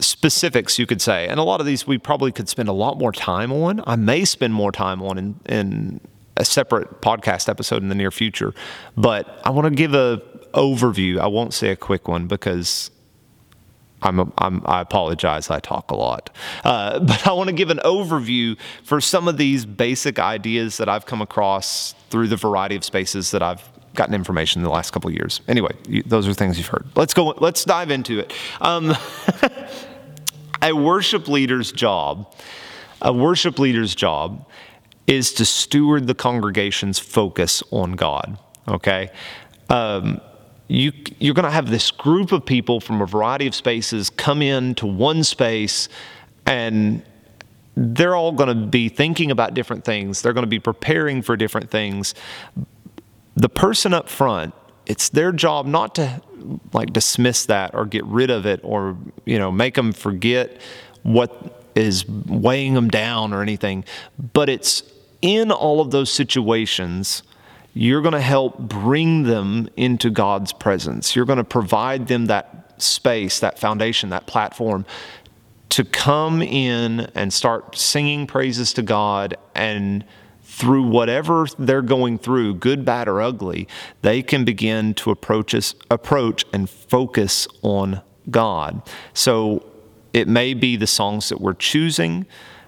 specifics, 0.00 0.78
you 0.78 0.86
could 0.86 1.00
say. 1.00 1.28
And 1.28 1.38
a 1.38 1.42
lot 1.42 1.60
of 1.60 1.66
these 1.66 1.86
we 1.86 1.98
probably 1.98 2.32
could 2.32 2.48
spend 2.48 2.68
a 2.68 2.72
lot 2.72 2.98
more 2.98 3.12
time 3.12 3.52
on. 3.52 3.82
I 3.86 3.96
may 3.96 4.24
spend 4.24 4.54
more 4.54 4.72
time 4.72 5.02
on 5.02 5.18
in, 5.18 5.40
in 5.46 6.00
a 6.36 6.44
separate 6.44 7.00
podcast 7.00 7.48
episode 7.48 7.82
in 7.82 7.88
the 7.88 7.94
near 7.94 8.10
future. 8.10 8.54
But 8.96 9.40
I 9.44 9.50
want 9.50 9.66
to 9.66 9.74
give 9.74 9.94
a 9.94 10.22
overview. 10.54 11.18
I 11.18 11.26
won't 11.26 11.54
say 11.54 11.70
a 11.70 11.76
quick 11.76 12.08
one 12.08 12.26
because 12.26 12.90
I'm, 14.02 14.18
a, 14.18 14.32
I'm 14.38 14.62
i 14.66 14.80
apologize. 14.80 15.50
I 15.50 15.60
talk 15.60 15.90
a 15.90 15.96
lot, 15.96 16.30
uh, 16.64 16.98
but 17.00 17.26
I 17.26 17.32
want 17.32 17.48
to 17.48 17.54
give 17.54 17.70
an 17.70 17.80
overview 17.84 18.56
for 18.82 19.00
some 19.00 19.28
of 19.28 19.36
these 19.36 19.64
basic 19.64 20.18
ideas 20.18 20.78
that 20.78 20.88
I've 20.88 21.06
come 21.06 21.22
across 21.22 21.94
through 22.10 22.28
the 22.28 22.36
variety 22.36 22.76
of 22.76 22.84
spaces 22.84 23.30
that 23.32 23.42
I've 23.42 23.68
gotten 23.94 24.14
information 24.14 24.60
in 24.60 24.64
the 24.64 24.70
last 24.70 24.92
couple 24.92 25.08
of 25.08 25.14
years. 25.14 25.40
Anyway, 25.48 25.72
you, 25.88 26.02
those 26.04 26.26
are 26.28 26.34
things 26.34 26.58
you've 26.58 26.68
heard. 26.68 26.86
Let's 26.94 27.14
go. 27.14 27.34
Let's 27.38 27.64
dive 27.64 27.90
into 27.90 28.18
it. 28.18 28.32
Um, 28.60 28.94
a 30.62 30.72
worship 30.72 31.28
leader's 31.28 31.72
job, 31.72 32.32
a 33.02 33.12
worship 33.12 33.58
leader's 33.58 33.94
job 33.94 34.46
is 35.06 35.32
to 35.34 35.44
steward 35.44 36.06
the 36.06 36.14
congregation's 36.14 36.98
focus 36.98 37.62
on 37.70 37.92
God. 37.92 38.38
Okay? 38.68 39.10
Um, 39.68 40.20
you, 40.68 40.92
you're 41.18 41.34
going 41.34 41.44
to 41.44 41.50
have 41.50 41.68
this 41.68 41.90
group 41.90 42.30
of 42.30 42.46
people 42.46 42.78
from 42.78 43.02
a 43.02 43.06
variety 43.06 43.46
of 43.46 43.54
spaces 43.54 44.08
come 44.08 44.40
into 44.40 44.86
one 44.86 45.24
space 45.24 45.88
and 46.46 47.02
they're 47.76 48.14
all 48.14 48.32
going 48.32 48.48
to 48.48 48.66
be 48.66 48.88
thinking 48.88 49.30
about 49.30 49.54
different 49.54 49.84
things. 49.84 50.22
They're 50.22 50.32
going 50.32 50.44
to 50.44 50.48
be 50.48 50.60
preparing 50.60 51.22
for 51.22 51.36
different 51.36 51.70
things. 51.70 52.14
The 53.36 53.48
person 53.48 53.94
up 53.94 54.08
front, 54.08 54.54
it's 54.86 55.08
their 55.10 55.32
job 55.32 55.66
not 55.66 55.94
to 55.96 56.22
like 56.72 56.92
dismiss 56.92 57.46
that 57.46 57.74
or 57.74 57.84
get 57.86 58.04
rid 58.04 58.30
of 58.30 58.46
it 58.46 58.60
or 58.62 58.96
you 59.24 59.38
know 59.38 59.52
make 59.52 59.74
them 59.74 59.92
forget 59.92 60.60
what 61.02 61.64
is 61.74 62.06
weighing 62.08 62.74
them 62.74 62.88
down 62.88 63.32
or 63.32 63.42
anything. 63.42 63.84
But 64.32 64.48
it's 64.48 64.82
in 65.22 65.50
all 65.50 65.80
of 65.80 65.90
those 65.90 66.12
situations 66.12 67.22
you're 67.72 68.02
going 68.02 68.14
to 68.14 68.20
help 68.20 68.58
bring 68.58 69.22
them 69.22 69.68
into 69.76 70.10
God's 70.10 70.52
presence. 70.52 71.14
You're 71.14 71.24
going 71.24 71.38
to 71.38 71.44
provide 71.44 72.08
them 72.08 72.26
that 72.26 72.60
space 72.82 73.40
that 73.40 73.58
foundation 73.58 74.10
that 74.10 74.26
platform 74.26 74.86
to 75.68 75.84
come 75.84 76.42
in 76.42 77.00
and 77.14 77.32
start 77.32 77.76
singing 77.76 78.26
praises 78.26 78.72
to 78.72 78.82
God 78.82 79.36
and 79.54 80.04
through 80.50 80.82
whatever 80.82 81.46
they're 81.60 81.80
going 81.80 82.18
through, 82.18 82.54
good, 82.54 82.84
bad, 82.84 83.06
or 83.06 83.20
ugly, 83.20 83.68
they 84.02 84.20
can 84.20 84.44
begin 84.44 84.92
to 84.94 85.10
approach 85.10 85.54
us, 85.54 85.76
approach 85.90 86.44
and 86.52 86.68
focus 86.68 87.46
on 87.62 88.02
God. 88.30 88.82
So 89.14 89.64
it 90.12 90.26
may 90.26 90.54
be 90.54 90.74
the 90.74 90.88
songs 90.88 91.28
that 91.28 91.40
we're 91.40 91.54
choosing. 91.54 92.26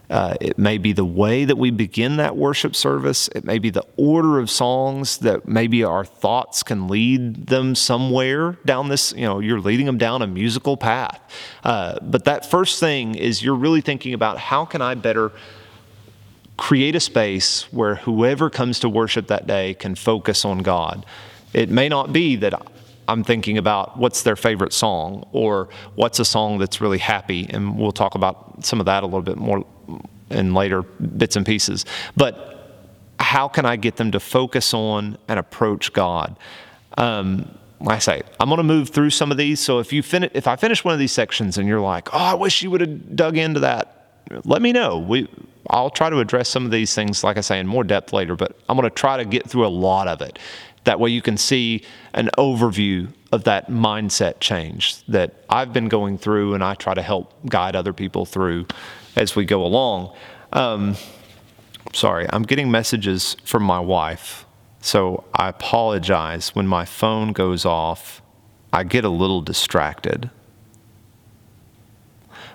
Uh, 0.09 0.37
it 0.41 0.59
may 0.59 0.79
be 0.79 0.93
the 0.93 1.05
way 1.05 1.45
that 1.45 1.57
we 1.57 1.73
begin 1.73 2.19
that 2.19 2.37
worship 2.37 2.77
service. 2.77 3.29
It 3.35 3.45
may 3.45 3.59
be 3.59 3.71
the 3.71 3.85
order 3.97 4.39
of 4.39 4.49
songs 4.49 5.19
that 5.19 5.49
maybe 5.49 5.83
our 5.83 6.05
thoughts 6.05 6.63
can 6.63 6.87
lead 6.87 7.49
them 7.49 7.75
somewhere 7.75 8.59
down 8.65 8.91
this, 8.91 9.13
you 9.17 9.23
know, 9.23 9.41
you're 9.41 9.61
leading 9.61 9.87
them 9.87 9.99
down 9.99 10.23
a 10.23 10.27
musical 10.29 10.77
path. 10.77 11.21
Uh, 11.65 11.99
but 12.01 12.27
that 12.27 12.49
first 12.49 12.79
thing 12.79 13.17
is 13.17 13.43
you're 13.43 13.57
really 13.57 13.81
thinking 13.81 14.15
about 14.15 14.39
how 14.39 14.65
can 14.65 14.81
I 14.81 14.95
better 14.95 15.33
create 16.57 16.95
a 16.95 17.01
space 17.01 17.73
where 17.73 17.97
whoever 17.97 18.51
comes 18.51 18.81
to 18.81 18.89
worship 18.89 19.27
that 19.29 19.47
day 19.47 19.75
can 19.75 19.95
focus 19.95 20.45
on 20.45 20.59
God. 20.59 21.05
It 21.53 21.71
may 21.71 21.89
not 21.89 22.13
be 22.13 22.37
that 22.37 22.55
I'm 23.09 23.25
thinking 23.25 23.59
about 23.59 23.99
what's 23.99 24.23
their 24.23 24.37
favorite 24.37 24.73
song 24.73 25.27
or 25.33 25.69
what's 25.97 26.19
a 26.19 26.25
song 26.25 26.59
that's 26.59 26.81
really 26.81 26.99
happy, 26.99 27.47
and 27.51 27.79
we'll 27.79 27.93
talk 27.93 28.15
about 28.15 28.65
some 28.65 28.81
of 28.81 28.87
that 28.87 29.03
a 29.03 29.07
little 29.07 29.23
bit 29.23 29.37
more 29.37 29.65
in 30.31 30.55
later 30.55 30.83
bits 30.83 31.37
and 31.37 31.45
pieces. 31.45 31.85
But 32.17 32.49
how 33.19 33.49
can 33.49 33.67
I 33.67 33.77
get 33.77 33.97
them 33.97 34.13
to 34.13 34.21
focus 34.21 34.73
on 34.73 35.19
and 35.29 35.39
approach 35.39 35.93
God? 35.93 36.37
Um, 36.97 37.59
I 37.87 37.99
say, 37.99 38.23
I'm 38.39 38.49
going 38.49 38.59
to 38.59 38.65
move 38.65 38.91
through 38.91 39.11
some 39.11 39.31
of 39.31 39.37
these. 39.37 39.59
So 39.59 39.79
if 39.81 39.93
you 39.93 40.03
fin- 40.03 40.31
if 40.35 40.47
I 40.47 40.57
finish 40.57 40.85
one 40.85 40.95
of 40.95 41.01
these 41.01 41.13
sections 41.13 41.59
and 41.59 41.69
you're 41.69 41.81
like, 41.81 42.09
"Oh, 42.15 42.19
I 42.19 42.35
wish 42.35 42.63
you 42.63 42.71
would 42.71 42.81
have 42.81 43.17
dug 43.17 43.37
into 43.37 43.61
that," 43.61 44.25
let 44.45 44.63
me 44.63 44.73
know. 44.73 44.99
We 44.99 45.29
I'll 45.71 45.91
try 45.91 46.11
to 46.11 46.19
address 46.19 46.49
some 46.49 46.65
of 46.65 46.71
these 46.71 46.95
things, 46.95 47.23
like 47.23 47.37
I 47.37 47.41
say, 47.41 47.59
in 47.59 47.67
more 47.67 47.85
depth 47.85 48.13
later, 48.13 48.37
but 48.37 48.59
I'm 48.69 48.77
going 48.77 48.89
to 48.89 48.95
try 48.95 49.17
to 49.17 49.25
get 49.25 49.49
through 49.49 49.67
a 49.67 49.69
lot 49.69 50.09
of 50.09 50.21
it. 50.21 50.39
That 50.85 50.99
way 50.99 51.11
you 51.11 51.23
can 51.23 51.37
see 51.37 51.83
an 52.13 52.31
overview 52.37 53.13
of 53.31 53.45
that 53.45 53.71
mindset 53.71 54.41
change 54.41 55.05
that 55.07 55.45
I've 55.49 55.73
been 55.73 55.89
going 55.89 56.19
through 56.19 56.55
and 56.55 56.63
I 56.63 56.75
try 56.75 56.95
to 56.95 57.03
help 57.03 57.33
guide 57.49 57.77
other 57.77 57.93
people 57.93 58.27
through 58.27 58.67
as 59.17 59.37
we 59.37 59.45
go 59.45 59.65
along. 59.65 60.15
Um, 60.53 60.97
sorry, 61.93 62.27
I'm 62.31 62.43
getting 62.43 62.71
messages 62.71 63.37
from 63.45 63.63
my 63.63 63.81
wife. 63.81 64.45
So 64.81 65.25
I 65.35 65.49
apologize 65.49 66.55
when 66.55 66.67
my 66.67 66.85
phone 66.85 67.33
goes 67.33 67.65
off. 67.65 68.21
I 68.73 68.83
get 68.85 69.05
a 69.05 69.09
little 69.09 69.41
distracted. 69.41 70.31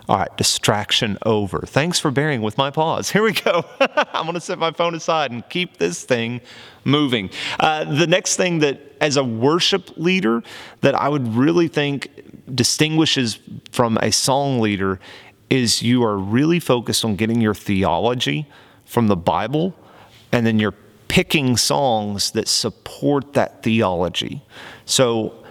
All 0.09 0.17
right, 0.17 0.37
distraction 0.37 1.17
over. 1.25 1.59
Thanks 1.65 1.99
for 1.99 2.11
bearing 2.11 2.41
with 2.41 2.57
my 2.57 2.71
pause. 2.71 3.09
Here 3.11 3.21
we 3.21 3.33
go. 3.33 3.65
I'm 3.79 4.23
going 4.23 4.35
to 4.35 4.41
set 4.41 4.57
my 4.57 4.71
phone 4.71 4.95
aside 4.95 5.31
and 5.31 5.47
keep 5.49 5.77
this 5.77 6.03
thing 6.03 6.39
moving. 6.85 7.29
Uh, 7.59 7.83
the 7.83 8.07
next 8.07 8.37
thing 8.37 8.59
that, 8.59 8.79
as 9.01 9.17
a 9.17 9.23
worship 9.23 9.97
leader, 9.97 10.43
that 10.81 10.95
I 10.95 11.09
would 11.09 11.27
really 11.35 11.67
think 11.67 12.09
distinguishes 12.55 13.39
from 13.71 13.97
a 13.97 14.11
song 14.11 14.61
leader 14.61 14.99
is 15.49 15.81
you 15.81 16.03
are 16.03 16.17
really 16.17 16.59
focused 16.59 17.03
on 17.03 17.17
getting 17.17 17.41
your 17.41 17.53
theology 17.53 18.47
from 18.85 19.07
the 19.07 19.15
Bible, 19.17 19.75
and 20.31 20.45
then 20.45 20.57
you're 20.57 20.75
picking 21.09 21.57
songs 21.57 22.31
that 22.31 22.47
support 22.47 23.33
that 23.33 23.61
theology. 23.61 24.41
So 24.85 25.43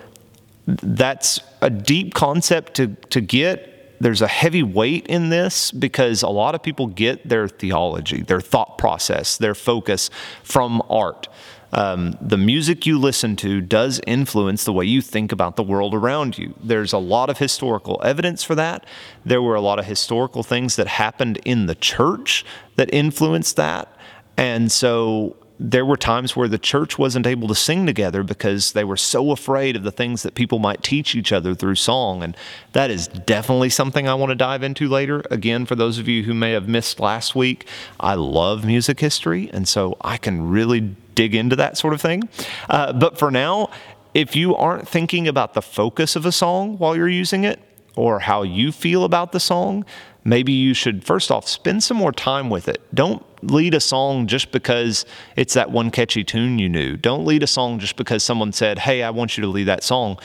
that's 0.66 1.40
a 1.60 1.68
deep 1.68 2.14
concept 2.14 2.74
to, 2.74 2.88
to 3.10 3.20
get 3.20 3.75
there's 4.00 4.22
a 4.22 4.28
heavy 4.28 4.62
weight 4.62 5.06
in 5.06 5.30
this 5.30 5.70
because 5.70 6.22
a 6.22 6.28
lot 6.28 6.54
of 6.54 6.62
people 6.62 6.86
get 6.86 7.28
their 7.28 7.48
theology, 7.48 8.22
their 8.22 8.40
thought 8.40 8.78
process, 8.78 9.36
their 9.36 9.54
focus 9.54 10.10
from 10.42 10.82
art. 10.88 11.28
Um, 11.72 12.16
the 12.20 12.38
music 12.38 12.86
you 12.86 12.98
listen 12.98 13.36
to 13.36 13.60
does 13.60 14.00
influence 14.06 14.64
the 14.64 14.72
way 14.72 14.84
you 14.84 15.02
think 15.02 15.32
about 15.32 15.56
the 15.56 15.62
world 15.62 15.94
around 15.94 16.38
you. 16.38 16.54
There's 16.62 16.92
a 16.92 16.98
lot 16.98 17.28
of 17.28 17.38
historical 17.38 18.00
evidence 18.04 18.44
for 18.44 18.54
that. 18.54 18.86
There 19.24 19.42
were 19.42 19.56
a 19.56 19.60
lot 19.60 19.78
of 19.78 19.84
historical 19.84 20.42
things 20.42 20.76
that 20.76 20.86
happened 20.86 21.38
in 21.44 21.66
the 21.66 21.74
church 21.74 22.44
that 22.76 22.92
influenced 22.94 23.56
that. 23.56 23.94
And 24.36 24.70
so 24.70 25.36
there 25.58 25.86
were 25.86 25.96
times 25.96 26.36
where 26.36 26.48
the 26.48 26.58
church 26.58 26.98
wasn't 26.98 27.26
able 27.26 27.48
to 27.48 27.54
sing 27.54 27.86
together 27.86 28.22
because 28.22 28.72
they 28.72 28.84
were 28.84 28.96
so 28.96 29.30
afraid 29.30 29.74
of 29.74 29.82
the 29.82 29.90
things 29.90 30.22
that 30.22 30.34
people 30.34 30.58
might 30.58 30.82
teach 30.82 31.14
each 31.14 31.32
other 31.32 31.54
through 31.54 31.76
song. 31.76 32.22
And 32.22 32.36
that 32.72 32.90
is 32.90 33.08
definitely 33.08 33.70
something 33.70 34.06
I 34.08 34.14
want 34.14 34.30
to 34.30 34.36
dive 34.36 34.62
into 34.62 34.88
later. 34.88 35.22
Again, 35.30 35.64
for 35.64 35.74
those 35.74 35.98
of 35.98 36.08
you 36.08 36.24
who 36.24 36.34
may 36.34 36.52
have 36.52 36.68
missed 36.68 37.00
last 37.00 37.34
week, 37.34 37.66
I 37.98 38.14
love 38.14 38.64
music 38.64 39.00
history, 39.00 39.50
and 39.52 39.66
so 39.66 39.96
I 40.02 40.18
can 40.18 40.50
really 40.50 40.94
dig 41.14 41.34
into 41.34 41.56
that 41.56 41.78
sort 41.78 41.94
of 41.94 42.02
thing. 42.02 42.28
Uh, 42.68 42.92
but 42.92 43.18
for 43.18 43.30
now, 43.30 43.70
if 44.12 44.36
you 44.36 44.54
aren't 44.54 44.88
thinking 44.88 45.26
about 45.26 45.54
the 45.54 45.62
focus 45.62 46.16
of 46.16 46.26
a 46.26 46.32
song 46.32 46.76
while 46.78 46.94
you're 46.94 47.08
using 47.08 47.44
it, 47.44 47.60
or 47.96 48.20
how 48.20 48.42
you 48.42 48.70
feel 48.70 49.04
about 49.04 49.32
the 49.32 49.40
song, 49.40 49.84
maybe 50.22 50.52
you 50.52 50.74
should 50.74 51.02
first 51.02 51.30
off 51.30 51.48
spend 51.48 51.82
some 51.82 51.96
more 51.96 52.12
time 52.12 52.50
with 52.50 52.68
it. 52.68 52.82
Don't 52.94 53.24
lead 53.50 53.74
a 53.74 53.80
song 53.80 54.26
just 54.26 54.52
because 54.52 55.04
it's 55.36 55.54
that 55.54 55.70
one 55.70 55.90
catchy 55.90 56.24
tune 56.24 56.58
you 56.58 56.68
knew. 56.68 56.96
Don't 56.96 57.24
lead 57.24 57.42
a 57.42 57.46
song 57.46 57.78
just 57.78 57.96
because 57.96 58.22
someone 58.22 58.52
said, 58.52 58.80
Hey, 58.80 59.02
I 59.02 59.10
want 59.10 59.36
you 59.36 59.42
to 59.42 59.48
lead 59.48 59.64
that 59.64 59.82
song. 59.82 60.18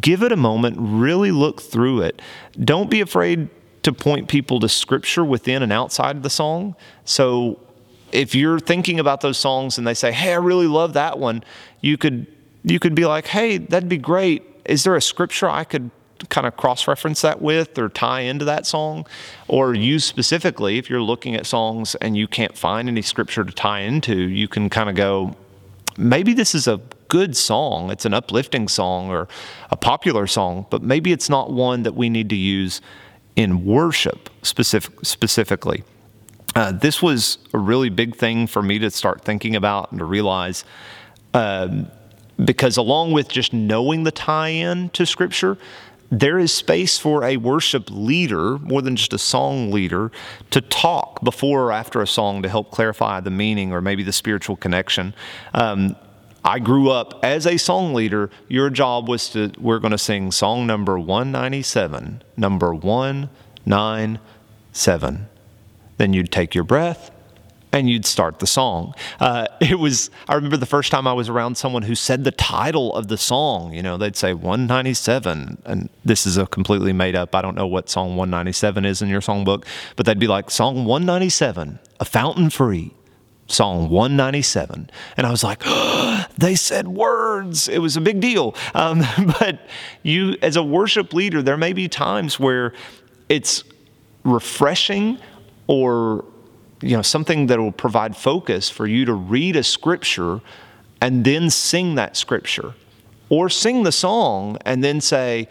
Give 0.00 0.22
it 0.22 0.32
a 0.32 0.36
moment, 0.36 0.76
really 0.78 1.30
look 1.30 1.60
through 1.60 2.02
it. 2.02 2.20
Don't 2.58 2.90
be 2.90 3.00
afraid 3.00 3.48
to 3.82 3.92
point 3.92 4.28
people 4.28 4.60
to 4.60 4.68
scripture 4.68 5.24
within 5.24 5.62
and 5.62 5.72
outside 5.72 6.16
of 6.16 6.22
the 6.22 6.30
song. 6.30 6.76
So 7.04 7.60
if 8.12 8.34
you're 8.34 8.58
thinking 8.58 9.00
about 9.00 9.20
those 9.20 9.38
songs 9.38 9.78
and 9.78 9.86
they 9.86 9.94
say, 9.94 10.12
Hey, 10.12 10.32
I 10.32 10.36
really 10.36 10.66
love 10.66 10.94
that 10.94 11.18
one, 11.18 11.44
you 11.80 11.96
could 11.96 12.26
you 12.64 12.78
could 12.78 12.94
be 12.94 13.06
like, 13.06 13.26
Hey, 13.26 13.58
that'd 13.58 13.88
be 13.88 13.98
great. 13.98 14.44
Is 14.64 14.84
there 14.84 14.96
a 14.96 15.02
scripture 15.02 15.48
I 15.48 15.64
could 15.64 15.90
kind 16.26 16.46
of 16.46 16.56
cross 16.56 16.86
reference 16.88 17.22
that 17.22 17.40
with 17.40 17.78
or 17.78 17.88
tie 17.88 18.20
into 18.20 18.44
that 18.44 18.66
song? 18.66 19.06
Or 19.46 19.74
use 19.74 20.04
specifically 20.04 20.78
if 20.78 20.90
you're 20.90 21.02
looking 21.02 21.34
at 21.34 21.46
songs 21.46 21.94
and 21.96 22.16
you 22.16 22.26
can't 22.26 22.56
find 22.56 22.88
any 22.88 23.02
scripture 23.02 23.44
to 23.44 23.52
tie 23.52 23.80
into 23.80 24.16
you 24.16 24.48
can 24.48 24.68
kind 24.70 24.88
of 24.88 24.96
go 24.96 25.36
maybe 25.96 26.32
this 26.32 26.54
is 26.54 26.68
a 26.68 26.80
good 27.08 27.36
song. 27.36 27.90
It's 27.90 28.04
an 28.04 28.14
uplifting 28.14 28.68
song 28.68 29.08
or 29.10 29.28
a 29.70 29.76
popular 29.76 30.26
song 30.26 30.66
but 30.70 30.82
maybe 30.82 31.12
it's 31.12 31.28
not 31.28 31.52
one 31.52 31.82
that 31.84 31.94
we 31.94 32.08
need 32.08 32.28
to 32.30 32.36
use 32.36 32.80
in 33.36 33.64
worship 33.64 34.30
specific, 34.42 34.92
specifically. 35.04 35.84
Uh, 36.54 36.72
this 36.72 37.00
was 37.00 37.38
a 37.54 37.58
really 37.58 37.88
big 37.88 38.16
thing 38.16 38.46
for 38.46 38.62
me 38.62 38.78
to 38.80 38.90
start 38.90 39.22
thinking 39.22 39.54
about 39.54 39.92
and 39.92 40.00
to 40.00 40.04
realize 40.04 40.64
um, 41.34 41.88
because 42.44 42.76
along 42.76 43.12
with 43.12 43.28
just 43.28 43.52
knowing 43.52 44.04
the 44.04 44.10
tie 44.10 44.48
in 44.48 44.88
to 44.90 45.04
scripture 45.04 45.58
there 46.10 46.38
is 46.38 46.52
space 46.52 46.98
for 46.98 47.24
a 47.24 47.36
worship 47.36 47.90
leader, 47.90 48.58
more 48.58 48.80
than 48.80 48.96
just 48.96 49.12
a 49.12 49.18
song 49.18 49.70
leader, 49.70 50.10
to 50.50 50.60
talk 50.60 51.22
before 51.22 51.64
or 51.64 51.72
after 51.72 52.00
a 52.00 52.06
song 52.06 52.42
to 52.42 52.48
help 52.48 52.70
clarify 52.70 53.20
the 53.20 53.30
meaning 53.30 53.72
or 53.72 53.80
maybe 53.80 54.02
the 54.02 54.12
spiritual 54.12 54.56
connection. 54.56 55.14
Um, 55.52 55.96
I 56.44 56.60
grew 56.60 56.90
up 56.90 57.20
as 57.22 57.46
a 57.46 57.58
song 57.58 57.92
leader. 57.92 58.30
Your 58.48 58.70
job 58.70 59.08
was 59.08 59.28
to, 59.30 59.52
we're 59.58 59.80
going 59.80 59.92
to 59.92 59.98
sing 59.98 60.32
song 60.32 60.66
number 60.66 60.98
197, 60.98 62.22
number 62.36 62.74
197. 62.74 65.26
Then 65.98 66.12
you'd 66.14 66.32
take 66.32 66.54
your 66.54 66.64
breath 66.64 67.10
and 67.72 67.88
you'd 67.88 68.06
start 68.06 68.38
the 68.38 68.46
song. 68.46 68.94
Uh, 69.20 69.46
it 69.60 69.78
was, 69.78 70.10
I 70.28 70.34
remember 70.34 70.56
the 70.56 70.66
first 70.66 70.90
time 70.90 71.06
I 71.06 71.12
was 71.12 71.28
around 71.28 71.56
someone 71.56 71.82
who 71.82 71.94
said 71.94 72.24
the 72.24 72.30
title 72.30 72.94
of 72.94 73.08
the 73.08 73.18
song. 73.18 73.72
You 73.72 73.82
know, 73.82 73.96
they'd 73.96 74.16
say 74.16 74.32
197, 74.32 75.62
and 75.64 75.88
this 76.04 76.26
is 76.26 76.36
a 76.36 76.46
completely 76.46 76.92
made 76.92 77.16
up, 77.16 77.34
I 77.34 77.42
don't 77.42 77.54
know 77.54 77.66
what 77.66 77.88
song 77.88 78.16
197 78.16 78.84
is 78.84 79.02
in 79.02 79.08
your 79.08 79.20
songbook, 79.20 79.64
but 79.96 80.06
they'd 80.06 80.18
be 80.18 80.26
like, 80.26 80.50
Song 80.50 80.84
197, 80.84 81.78
A 82.00 82.04
Fountain 82.04 82.50
Free. 82.50 82.94
Song 83.50 83.88
197. 83.88 84.90
And 85.16 85.26
I 85.26 85.30
was 85.30 85.42
like, 85.42 85.62
oh, 85.64 86.26
they 86.38 86.54
said 86.54 86.86
words. 86.86 87.66
It 87.66 87.78
was 87.78 87.96
a 87.96 88.00
big 88.02 88.20
deal. 88.20 88.54
Um, 88.74 89.02
but 89.40 89.60
you, 90.02 90.36
as 90.42 90.56
a 90.56 90.62
worship 90.62 91.14
leader, 91.14 91.40
there 91.40 91.56
may 91.56 91.72
be 91.72 91.88
times 91.88 92.38
where 92.38 92.74
it's 93.30 93.64
refreshing 94.22 95.18
or 95.66 96.26
you 96.80 96.96
know, 96.96 97.02
something 97.02 97.46
that 97.46 97.58
will 97.58 97.72
provide 97.72 98.16
focus 98.16 98.70
for 98.70 98.86
you 98.86 99.04
to 99.04 99.14
read 99.14 99.56
a 99.56 99.62
scripture 99.62 100.40
and 101.00 101.24
then 101.24 101.50
sing 101.50 101.94
that 101.96 102.16
scripture 102.16 102.74
or 103.28 103.48
sing 103.48 103.82
the 103.82 103.92
song 103.92 104.58
and 104.64 104.82
then 104.82 105.00
say, 105.00 105.48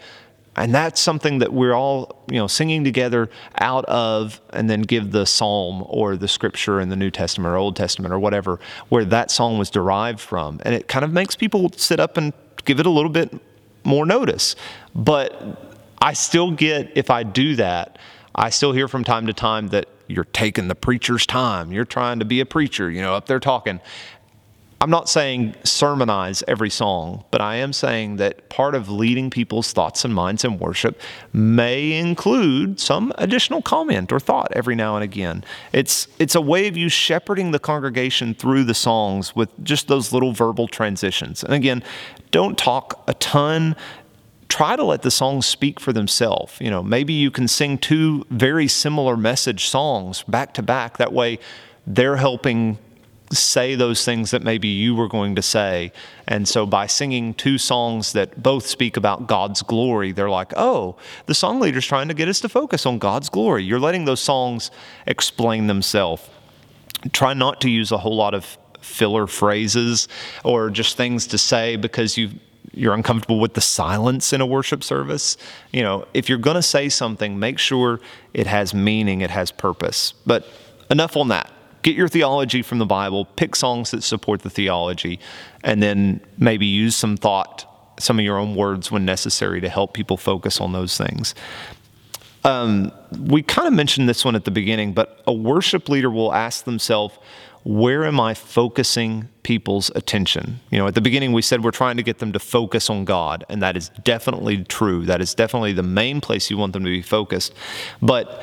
and 0.56 0.74
that's 0.74 1.00
something 1.00 1.38
that 1.38 1.52
we're 1.52 1.74
all, 1.74 2.24
you 2.28 2.38
know, 2.38 2.48
singing 2.48 2.82
together 2.82 3.30
out 3.60 3.84
of 3.84 4.40
and 4.50 4.68
then 4.68 4.82
give 4.82 5.12
the 5.12 5.24
psalm 5.24 5.84
or 5.86 6.16
the 6.16 6.26
scripture 6.26 6.80
in 6.80 6.88
the 6.88 6.96
New 6.96 7.10
Testament 7.10 7.52
or 7.52 7.56
Old 7.56 7.76
Testament 7.76 8.12
or 8.12 8.18
whatever 8.18 8.58
where 8.88 9.04
that 9.04 9.30
song 9.30 9.58
was 9.58 9.70
derived 9.70 10.18
from. 10.18 10.60
And 10.64 10.74
it 10.74 10.88
kind 10.88 11.04
of 11.04 11.12
makes 11.12 11.36
people 11.36 11.70
sit 11.76 12.00
up 12.00 12.16
and 12.16 12.32
give 12.64 12.80
it 12.80 12.86
a 12.86 12.90
little 12.90 13.10
bit 13.10 13.32
more 13.84 14.04
notice. 14.04 14.56
But 14.94 15.86
I 16.02 16.12
still 16.14 16.50
get, 16.50 16.90
if 16.96 17.10
I 17.10 17.22
do 17.22 17.54
that, 17.56 17.98
I 18.34 18.50
still 18.50 18.72
hear 18.72 18.88
from 18.88 19.04
time 19.04 19.26
to 19.28 19.32
time 19.32 19.68
that 19.68 19.88
you're 20.08 20.24
taking 20.24 20.68
the 20.68 20.74
preacher's 20.74 21.26
time. 21.26 21.72
You're 21.72 21.84
trying 21.84 22.18
to 22.18 22.24
be 22.24 22.40
a 22.40 22.46
preacher, 22.46 22.90
you 22.90 23.00
know, 23.00 23.14
up 23.14 23.26
there 23.26 23.40
talking. 23.40 23.80
I'm 24.80 24.90
not 24.90 25.08
saying 25.08 25.56
sermonize 25.64 26.44
every 26.46 26.70
song, 26.70 27.24
but 27.32 27.40
I 27.40 27.56
am 27.56 27.72
saying 27.72 28.16
that 28.16 28.48
part 28.48 28.76
of 28.76 28.88
leading 28.88 29.28
people's 29.28 29.72
thoughts 29.72 30.04
and 30.04 30.14
minds 30.14 30.44
in 30.44 30.60
worship 30.60 31.00
may 31.32 31.98
include 31.98 32.78
some 32.78 33.12
additional 33.18 33.60
comment 33.60 34.12
or 34.12 34.20
thought 34.20 34.52
every 34.52 34.76
now 34.76 34.94
and 34.94 35.02
again. 35.02 35.42
It's 35.72 36.06
it's 36.20 36.36
a 36.36 36.40
way 36.40 36.68
of 36.68 36.76
you 36.76 36.88
shepherding 36.88 37.50
the 37.50 37.58
congregation 37.58 38.34
through 38.34 38.64
the 38.64 38.74
songs 38.74 39.34
with 39.34 39.50
just 39.64 39.88
those 39.88 40.12
little 40.12 40.32
verbal 40.32 40.68
transitions. 40.68 41.42
And 41.42 41.54
again, 41.54 41.82
don't 42.30 42.56
talk 42.56 43.02
a 43.08 43.14
ton 43.14 43.74
try 44.48 44.76
to 44.76 44.84
let 44.84 45.02
the 45.02 45.10
songs 45.10 45.46
speak 45.46 45.78
for 45.78 45.92
themselves. 45.92 46.56
You 46.60 46.70
know, 46.70 46.82
maybe 46.82 47.12
you 47.12 47.30
can 47.30 47.48
sing 47.48 47.78
two 47.78 48.24
very 48.30 48.68
similar 48.68 49.16
message 49.16 49.66
songs 49.66 50.22
back 50.24 50.54
to 50.54 50.62
back. 50.62 50.98
That 50.98 51.12
way, 51.12 51.38
they're 51.86 52.16
helping 52.16 52.78
say 53.30 53.74
those 53.74 54.04
things 54.04 54.30
that 54.30 54.42
maybe 54.42 54.68
you 54.68 54.94
were 54.94 55.08
going 55.08 55.34
to 55.34 55.42
say. 55.42 55.92
And 56.26 56.48
so 56.48 56.64
by 56.64 56.86
singing 56.86 57.34
two 57.34 57.58
songs 57.58 58.12
that 58.12 58.42
both 58.42 58.66
speak 58.66 58.96
about 58.96 59.26
God's 59.26 59.62
glory, 59.62 60.12
they're 60.12 60.30
like, 60.30 60.52
oh, 60.56 60.96
the 61.26 61.34
song 61.34 61.60
leader's 61.60 61.86
trying 61.86 62.08
to 62.08 62.14
get 62.14 62.28
us 62.28 62.40
to 62.40 62.48
focus 62.48 62.86
on 62.86 62.98
God's 62.98 63.28
glory. 63.28 63.64
You're 63.64 63.80
letting 63.80 64.06
those 64.06 64.20
songs 64.20 64.70
explain 65.06 65.66
themselves. 65.66 66.22
Try 67.12 67.34
not 67.34 67.60
to 67.60 67.70
use 67.70 67.92
a 67.92 67.98
whole 67.98 68.16
lot 68.16 68.34
of 68.34 68.56
filler 68.80 69.26
phrases 69.26 70.08
or 70.44 70.70
just 70.70 70.96
things 70.96 71.26
to 71.26 71.38
say 71.38 71.76
because 71.76 72.16
you 72.16 72.30
you're 72.72 72.94
uncomfortable 72.94 73.40
with 73.40 73.54
the 73.54 73.60
silence 73.60 74.32
in 74.32 74.40
a 74.40 74.46
worship 74.46 74.84
service. 74.84 75.36
You 75.72 75.82
know, 75.82 76.06
if 76.14 76.28
you're 76.28 76.38
going 76.38 76.56
to 76.56 76.62
say 76.62 76.88
something, 76.88 77.38
make 77.38 77.58
sure 77.58 78.00
it 78.34 78.46
has 78.46 78.74
meaning, 78.74 79.20
it 79.20 79.30
has 79.30 79.50
purpose. 79.50 80.14
But 80.26 80.46
enough 80.90 81.16
on 81.16 81.28
that 81.28 81.52
get 81.82 81.96
your 81.96 82.08
theology 82.08 82.62
from 82.62 82.78
the 82.78 82.86
Bible, 82.86 83.24
pick 83.24 83.56
songs 83.56 83.90
that 83.92 84.02
support 84.02 84.42
the 84.42 84.50
theology, 84.50 85.18
and 85.64 85.82
then 85.82 86.20
maybe 86.36 86.66
use 86.66 86.96
some 86.96 87.16
thought, 87.16 87.64
some 87.98 88.18
of 88.18 88.24
your 88.24 88.38
own 88.38 88.54
words 88.54 88.90
when 88.90 89.04
necessary 89.04 89.60
to 89.60 89.68
help 89.68 89.94
people 89.94 90.16
focus 90.16 90.60
on 90.60 90.72
those 90.72 90.96
things. 90.96 91.34
Um, 92.44 92.92
we 93.18 93.42
kind 93.42 93.66
of 93.66 93.74
mentioned 93.74 94.08
this 94.08 94.24
one 94.24 94.34
at 94.34 94.44
the 94.44 94.50
beginning, 94.50 94.92
but 94.92 95.22
a 95.26 95.32
worship 95.32 95.88
leader 95.88 96.10
will 96.10 96.32
ask 96.32 96.64
themselves, 96.64 97.18
where 97.64 98.04
am 98.04 98.20
I 98.20 98.34
focusing 98.34 99.28
people's 99.42 99.90
attention? 99.94 100.60
You 100.70 100.78
know, 100.78 100.86
at 100.86 100.94
the 100.94 101.00
beginning 101.00 101.32
we 101.32 101.42
said 101.42 101.64
we're 101.64 101.70
trying 101.70 101.96
to 101.96 102.02
get 102.02 102.18
them 102.18 102.32
to 102.32 102.38
focus 102.38 102.88
on 102.88 103.04
God, 103.04 103.44
and 103.48 103.62
that 103.62 103.76
is 103.76 103.90
definitely 104.04 104.64
true. 104.64 105.04
That 105.04 105.20
is 105.20 105.34
definitely 105.34 105.72
the 105.72 105.82
main 105.82 106.20
place 106.20 106.50
you 106.50 106.56
want 106.56 106.72
them 106.72 106.84
to 106.84 106.90
be 106.90 107.02
focused. 107.02 107.52
But 108.00 108.42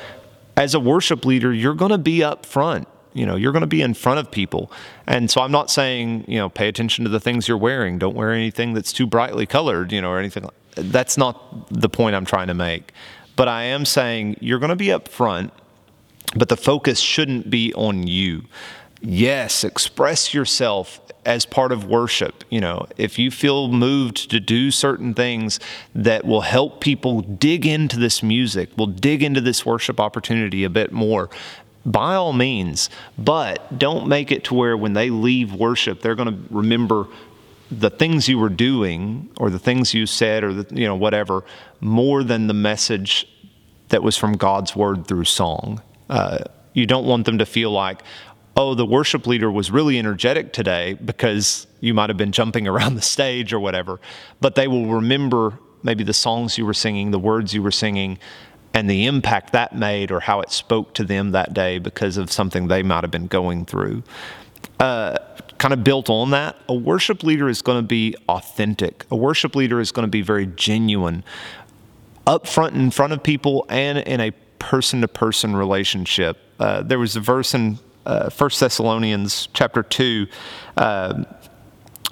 as 0.56 0.74
a 0.74 0.80
worship 0.80 1.24
leader, 1.24 1.52
you're 1.52 1.74
going 1.74 1.90
to 1.90 1.98
be 1.98 2.22
up 2.22 2.46
front 2.46 2.88
you 3.16 3.24
know 3.24 3.34
you're 3.34 3.52
going 3.52 3.62
to 3.62 3.66
be 3.66 3.80
in 3.80 3.94
front 3.94 4.20
of 4.20 4.30
people 4.30 4.70
and 5.06 5.30
so 5.30 5.40
i'm 5.40 5.50
not 5.50 5.70
saying 5.70 6.24
you 6.28 6.38
know 6.38 6.48
pay 6.48 6.68
attention 6.68 7.02
to 7.02 7.10
the 7.10 7.18
things 7.18 7.48
you're 7.48 7.56
wearing 7.56 7.98
don't 7.98 8.14
wear 8.14 8.30
anything 8.30 8.74
that's 8.74 8.92
too 8.92 9.06
brightly 9.06 9.46
colored 9.46 9.90
you 9.90 10.00
know 10.00 10.10
or 10.10 10.18
anything 10.18 10.46
that's 10.74 11.16
not 11.16 11.66
the 11.70 11.88
point 11.88 12.14
i'm 12.14 12.26
trying 12.26 12.46
to 12.46 12.54
make 12.54 12.92
but 13.34 13.48
i 13.48 13.62
am 13.62 13.84
saying 13.84 14.36
you're 14.40 14.58
going 14.58 14.70
to 14.70 14.76
be 14.76 14.92
up 14.92 15.08
front 15.08 15.50
but 16.36 16.50
the 16.50 16.56
focus 16.56 17.00
shouldn't 17.00 17.48
be 17.48 17.72
on 17.74 18.06
you 18.06 18.42
yes 19.00 19.64
express 19.64 20.32
yourself 20.34 21.00
as 21.26 21.44
part 21.44 21.72
of 21.72 21.84
worship. 21.84 22.44
You 22.50 22.60
know, 22.60 22.86
if 22.96 23.18
you 23.18 23.30
feel 23.30 23.68
moved 23.68 24.30
to 24.30 24.38
do 24.38 24.70
certain 24.70 25.12
things 25.12 25.58
that 25.94 26.24
will 26.24 26.42
help 26.42 26.80
people 26.80 27.20
dig 27.20 27.66
into 27.66 27.98
this 27.98 28.22
music, 28.22 28.70
will 28.76 28.86
dig 28.86 29.22
into 29.22 29.40
this 29.40 29.66
worship 29.66 29.98
opportunity 29.98 30.62
a 30.62 30.70
bit 30.70 30.92
more, 30.92 31.28
by 31.84 32.14
all 32.14 32.32
means, 32.32 32.90
but 33.18 33.78
don't 33.78 34.08
make 34.08 34.32
it 34.32 34.44
to 34.44 34.54
where 34.54 34.76
when 34.76 34.92
they 34.92 35.10
leave 35.10 35.52
worship, 35.52 36.00
they're 36.00 36.14
going 36.14 36.32
to 36.32 36.54
remember 36.54 37.06
the 37.70 37.90
things 37.90 38.28
you 38.28 38.38
were 38.38 38.48
doing 38.48 39.28
or 39.38 39.50
the 39.50 39.58
things 39.58 39.92
you 39.92 40.06
said 40.06 40.44
or 40.44 40.52
the, 40.52 40.74
you 40.74 40.86
know 40.86 40.94
whatever 40.94 41.42
more 41.80 42.22
than 42.22 42.46
the 42.46 42.54
message 42.54 43.28
that 43.88 44.02
was 44.02 44.16
from 44.16 44.36
God's 44.36 44.76
word 44.76 45.06
through 45.06 45.24
song. 45.24 45.82
Uh, 46.08 46.38
you 46.74 46.86
don't 46.86 47.06
want 47.06 47.24
them 47.24 47.38
to 47.38 47.46
feel 47.46 47.70
like, 47.70 48.02
oh, 48.56 48.74
the 48.74 48.86
worship 48.86 49.26
leader 49.26 49.50
was 49.50 49.70
really 49.70 49.98
energetic 49.98 50.52
today 50.52 50.94
because 50.94 51.66
you 51.80 51.92
might 51.92 52.08
have 52.10 52.16
been 52.16 52.32
jumping 52.32 52.66
around 52.68 52.94
the 52.94 53.02
stage 53.02 53.52
or 53.52 53.60
whatever, 53.60 54.00
but 54.40 54.54
they 54.54 54.66
will 54.66 54.86
remember 54.86 55.58
maybe 55.82 56.02
the 56.02 56.14
songs 56.14 56.58
you 56.58 56.66
were 56.66 56.74
singing, 56.74 57.10
the 57.10 57.18
words 57.18 57.54
you 57.54 57.62
were 57.62 57.70
singing, 57.70 58.18
and 58.74 58.90
the 58.90 59.06
impact 59.06 59.52
that 59.52 59.74
made 59.74 60.10
or 60.10 60.20
how 60.20 60.40
it 60.40 60.50
spoke 60.50 60.94
to 60.94 61.04
them 61.04 61.30
that 61.30 61.54
day 61.54 61.78
because 61.78 62.16
of 62.16 62.30
something 62.30 62.68
they 62.68 62.82
might 62.82 63.04
have 63.04 63.10
been 63.10 63.26
going 63.26 63.64
through. 63.64 64.02
Uh, 64.80 65.16
kind 65.58 65.72
of 65.72 65.82
built 65.82 66.10
on 66.10 66.30
that, 66.30 66.56
a 66.68 66.74
worship 66.74 67.22
leader 67.22 67.48
is 67.48 67.62
going 67.62 67.78
to 67.78 67.86
be 67.86 68.14
authentic. 68.28 69.06
A 69.10 69.16
worship 69.16 69.54
leader 69.54 69.80
is 69.80 69.92
going 69.92 70.04
to 70.04 70.10
be 70.10 70.22
very 70.22 70.46
genuine, 70.46 71.24
up 72.26 72.46
front 72.46 72.74
in 72.74 72.90
front 72.90 73.12
of 73.12 73.22
people 73.22 73.64
and 73.68 73.98
in 73.98 74.20
a 74.20 74.32
person 74.58 75.00
to 75.00 75.08
person 75.08 75.56
relationship. 75.56 76.36
Uh, 76.58 76.82
there 76.82 76.98
was 76.98 77.16
a 77.16 77.20
verse 77.20 77.54
in 77.54 77.78
uh, 78.06 78.30
1 78.30 78.50
Thessalonians 78.58 79.48
chapter 79.52 79.82
2, 79.82 80.26
uh, 80.76 81.24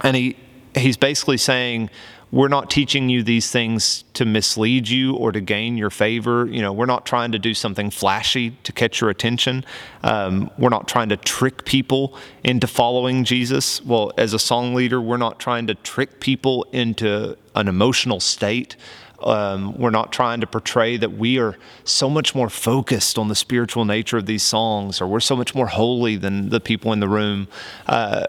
and 0.03 0.17
he, 0.17 0.37
he's 0.75 0.97
basically 0.97 1.37
saying, 1.37 1.91
we're 2.35 2.49
not 2.49 2.69
teaching 2.69 3.09
you 3.09 3.23
these 3.23 3.49
things 3.53 4.03
to 4.15 4.25
mislead 4.25 4.89
you 4.89 5.15
or 5.15 5.31
to 5.31 5.41
gain 5.41 5.77
your 5.77 5.89
favor. 5.89 6.47
You 6.47 6.63
know, 6.63 6.73
we're 6.73 6.85
not 6.85 7.07
trying 7.07 7.31
to 7.31 7.39
do 7.39 7.55
something 7.55 7.91
flashy 7.91 8.51
to 8.65 8.73
catch 8.73 9.01
your 9.01 9.09
attention. 9.09 9.65
Um, 10.03 10.51
we're 10.59 10.71
not 10.71 10.89
trying 10.89 11.11
to 11.11 11.17
trick 11.17 11.65
people 11.65 12.19
into 12.43 12.67
following 12.67 13.23
Jesus. 13.23 13.81
Well, 13.85 14.11
as 14.19 14.35
a 14.35 14.41
song 14.41 14.75
leader, 14.75 15.01
we're 15.01 15.17
not 15.17 15.39
trying 15.39 15.69
to 15.69 15.77
trick 15.77 16.19
people 16.19 16.67
into 16.73 17.39
an 17.55 17.69
emotional 17.69 18.19
state. 18.19 18.75
Um, 19.23 19.79
we're 19.79 19.91
not 19.91 20.13
trying 20.13 20.41
to 20.41 20.47
portray 20.47 20.97
that 20.97 21.13
we 21.13 21.39
are 21.39 21.57
so 21.85 22.11
much 22.11 22.35
more 22.35 22.51
focused 22.51 23.17
on 23.19 23.29
the 23.29 23.35
spiritual 23.35 23.85
nature 23.85 24.19
of 24.19 24.27
these 24.27 24.43
songs 24.43 25.01
or 25.01 25.07
we're 25.07 25.21
so 25.21 25.37
much 25.37 25.55
more 25.55 25.67
holy 25.67 26.17
than 26.17 26.51
the 26.51 26.61
people 26.61 26.93
in 26.93 27.01
the 27.01 27.09
room. 27.09 27.49
Uh, 27.87 28.27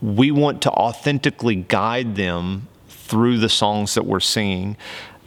we 0.00 0.30
want 0.30 0.62
to 0.62 0.70
authentically 0.70 1.56
guide 1.56 2.16
them 2.16 2.68
through 2.88 3.38
the 3.38 3.48
songs 3.48 3.94
that 3.94 4.04
we're 4.04 4.20
singing. 4.20 4.76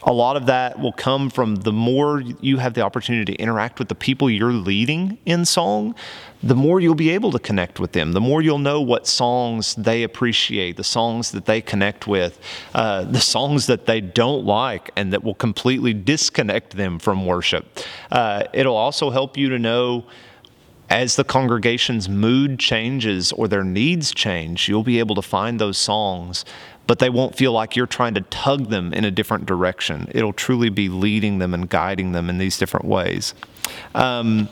A 0.04 0.14
lot 0.14 0.38
of 0.38 0.46
that 0.46 0.80
will 0.80 0.94
come 0.94 1.30
from 1.30 1.58
the 1.58 1.74
more 1.74 2.22
you 2.22 2.58
have 2.58 2.74
the 2.74 2.82
opportunity 2.82 3.34
to 3.34 3.42
interact 3.42 3.80
with 3.80 3.90
the 3.90 3.96
people 3.96 4.30
you're 4.30 4.54
leading 4.54 5.18
in 5.26 5.46
song, 5.46 5.94
the 6.42 6.56
more 6.56 6.80
you'll 6.80 6.96
be 6.96 7.10
able 7.10 7.32
to 7.32 7.40
connect 7.40 7.80
with 7.80 7.92
them, 7.92 8.14
the 8.14 8.22
more 8.22 8.42
you'll 8.42 8.60
know 8.60 8.80
what 8.80 9.08
songs 9.08 9.76
they 9.76 10.04
appreciate, 10.04 10.78
the 10.78 10.84
songs 10.84 11.32
that 11.32 11.46
they 11.46 11.60
connect 11.60 12.08
with, 12.08 12.40
uh, 12.74 13.04
the 13.04 13.20
songs 13.20 13.68
that 13.68 13.86
they 13.86 14.00
don't 14.00 14.46
like, 14.46 14.90
and 14.96 15.12
that 15.12 15.24
will 15.24 15.36
completely 15.36 15.94
disconnect 15.94 16.78
them 16.78 16.98
from 16.98 17.26
worship. 17.26 17.80
Uh, 18.10 18.44
it'll 18.54 18.78
also 18.78 19.10
help 19.10 19.38
you 19.38 19.50
to 19.50 19.60
know 19.60 20.06
as 20.90 21.16
the 21.16 21.24
congregation's 21.24 22.10
mood 22.10 22.58
changes 22.58 23.32
or 23.34 23.48
their 23.48 23.64
needs 23.64 24.12
change, 24.12 24.68
you'll 24.68 24.84
be 24.84 24.98
able 24.98 25.14
to 25.14 25.22
find 25.22 25.60
those 25.60 25.78
songs 25.78 26.46
but 26.90 26.98
they 26.98 27.12
won't 27.12 27.36
feel 27.36 27.52
like 27.52 27.76
you're 27.76 27.86
trying 27.86 28.16
to 28.16 28.22
tug 28.22 28.70
them 28.70 28.92
in 28.94 29.06
a 29.06 29.12
different 29.12 29.46
direction. 29.46 30.08
It'll 30.10 30.34
truly 30.34 30.70
be 30.70 30.90
leading 30.90 31.38
them 31.38 31.54
and 31.54 31.70
guiding 31.70 32.14
them 32.14 32.32
in 32.32 32.40
these 32.40 32.58
different 32.58 32.88
ways. 32.88 33.36
Um, 33.94 34.50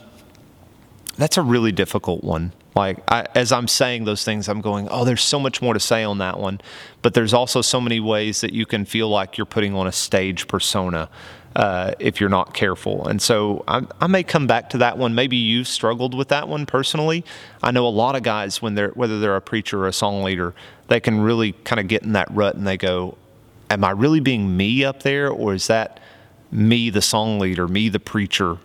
that's 1.18 1.36
a 1.36 1.42
really 1.42 1.72
difficult 1.72 2.24
one. 2.24 2.54
Like, 2.76 3.00
I, 3.12 3.26
as 3.34 3.52
I'm 3.52 3.68
saying 3.68 4.04
those 4.04 4.24
things, 4.24 4.48
I'm 4.48 4.62
going, 4.62 4.88
oh, 4.92 5.04
there's 5.04 5.24
so 5.24 5.40
much 5.40 5.64
more 5.64 5.74
to 5.74 5.80
say 5.80 6.04
on 6.04 6.20
that 6.20 6.40
one. 6.40 6.62
But 7.02 7.16
there's 7.16 7.34
also 7.34 7.64
so 7.64 7.82
many 7.82 8.00
ways 8.00 8.42
that 8.42 8.54
you 8.54 8.68
can 8.68 8.86
feel 8.86 9.10
like 9.10 9.40
you're 9.40 9.48
putting 9.48 9.74
on 9.74 9.88
a 9.88 9.92
stage 9.92 10.48
persona 10.48 11.10
uh, 11.58 11.92
if 11.98 12.22
you're 12.22 12.30
not 12.30 12.54
careful. 12.54 13.08
And 13.08 13.20
so 13.20 13.64
I, 13.68 13.82
I, 14.00 14.06
may 14.06 14.22
come 14.22 14.46
back 14.46 14.70
to 14.70 14.78
that 14.78 15.00
one. 15.00 15.16
Maybe 15.16 15.38
you've 15.38 15.68
struggled 15.68 16.14
with 16.14 16.28
that 16.28 16.48
one 16.48 16.68
personally. 16.68 17.26
I 17.64 17.72
know 17.72 17.88
a 17.88 17.90
lot 17.90 18.16
of 18.16 18.22
guys, 18.22 18.62
when 18.62 18.76
they're 18.76 18.90
whether 18.90 19.20
they're 19.20 19.36
a 19.36 19.42
preacher 19.42 19.84
or 19.84 19.88
a 19.88 19.94
song 19.94 20.22
leader, 20.22 20.54
they 20.88 21.00
can 21.00 21.20
really 21.20 21.54
kind 21.64 21.80
of 21.80 21.88
get 21.88 22.04
in 22.04 22.14
that 22.14 22.30
rut 22.30 22.56
and 22.56 22.68
they 22.68 22.78
go, 22.78 23.18
Am 23.72 23.84
I 23.84 23.90
really 23.90 24.20
being 24.20 24.56
me 24.56 24.86
up 24.86 25.02
there, 25.02 25.30
or 25.30 25.56
is 25.56 25.66
that 25.66 26.00
me, 26.52 26.92
the 26.92 27.02
song 27.02 27.40
leader, 27.40 27.68
me, 27.68 27.90
the 27.90 28.00
preacher, 28.00 28.58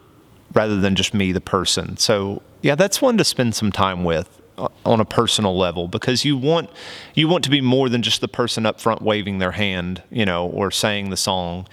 rather 0.52 0.78
than 0.78 0.94
just 0.94 1.14
me, 1.14 1.32
the 1.32 1.40
person? 1.40 1.96
So, 1.96 2.42
yeah, 2.60 2.74
that's 2.74 3.00
one 3.00 3.16
to 3.16 3.24
spend 3.24 3.54
some 3.54 3.72
time 3.72 4.04
with 4.04 4.38
uh, 4.58 4.68
on 4.84 5.00
a 5.00 5.06
personal 5.06 5.56
level 5.56 5.88
because 5.88 6.26
you 6.26 6.36
want 6.36 6.68
you 7.14 7.26
want 7.26 7.42
to 7.44 7.50
be 7.50 7.62
more 7.62 7.88
than 7.88 8.02
just 8.02 8.20
the 8.20 8.28
person 8.28 8.66
up 8.66 8.82
front 8.82 9.00
waving 9.00 9.38
their 9.38 9.52
hand, 9.52 10.02
you 10.10 10.26
know, 10.26 10.46
or 10.46 10.70
saying 10.70 11.08
the 11.08 11.16
song, 11.16 11.66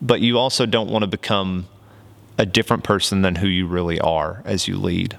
but 0.00 0.20
you 0.20 0.38
also 0.38 0.66
don't 0.66 0.90
want 0.90 1.02
to 1.02 1.06
become 1.06 1.66
a 2.38 2.46
different 2.46 2.84
person 2.84 3.22
than 3.22 3.36
who 3.36 3.46
you 3.46 3.66
really 3.66 3.98
are 4.00 4.42
as 4.44 4.68
you 4.68 4.76
lead. 4.76 5.16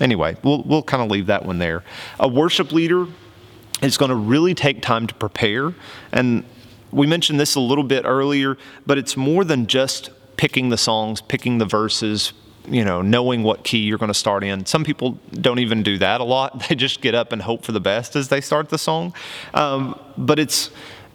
Anyway, 0.00 0.36
we'll 0.42 0.62
we'll 0.62 0.82
kind 0.82 1.02
of 1.02 1.10
leave 1.10 1.26
that 1.26 1.44
one 1.44 1.58
there. 1.58 1.84
A 2.18 2.26
worship 2.26 2.72
leader 2.72 3.06
is 3.82 3.96
going 3.96 4.08
to 4.08 4.14
really 4.14 4.54
take 4.54 4.82
time 4.82 5.06
to 5.06 5.14
prepare. 5.14 5.74
And 6.12 6.44
we 6.90 7.06
mentioned 7.06 7.38
this 7.38 7.54
a 7.54 7.60
little 7.60 7.84
bit 7.84 8.04
earlier, 8.04 8.56
but 8.86 8.98
it's 8.98 9.16
more 9.16 9.44
than 9.44 9.66
just 9.66 10.10
picking 10.36 10.70
the 10.70 10.76
songs, 10.76 11.20
picking 11.20 11.58
the 11.58 11.64
verses, 11.64 12.32
you 12.68 12.84
know, 12.84 13.02
knowing 13.02 13.42
what 13.42 13.64
key 13.64 13.78
you're 13.78 13.98
going 13.98 14.08
to 14.08 14.14
start 14.14 14.42
in. 14.42 14.66
Some 14.66 14.84
people 14.84 15.18
don't 15.32 15.58
even 15.58 15.82
do 15.82 15.98
that 15.98 16.20
a 16.20 16.24
lot. 16.24 16.64
They 16.68 16.74
just 16.74 17.00
get 17.00 17.14
up 17.14 17.32
and 17.32 17.42
hope 17.42 17.64
for 17.64 17.72
the 17.72 17.80
best 17.80 18.16
as 18.16 18.28
they 18.28 18.40
start 18.40 18.68
the 18.70 18.78
song. 18.78 19.14
Um, 19.54 19.98
but 20.16 20.38
it's, 20.38 20.70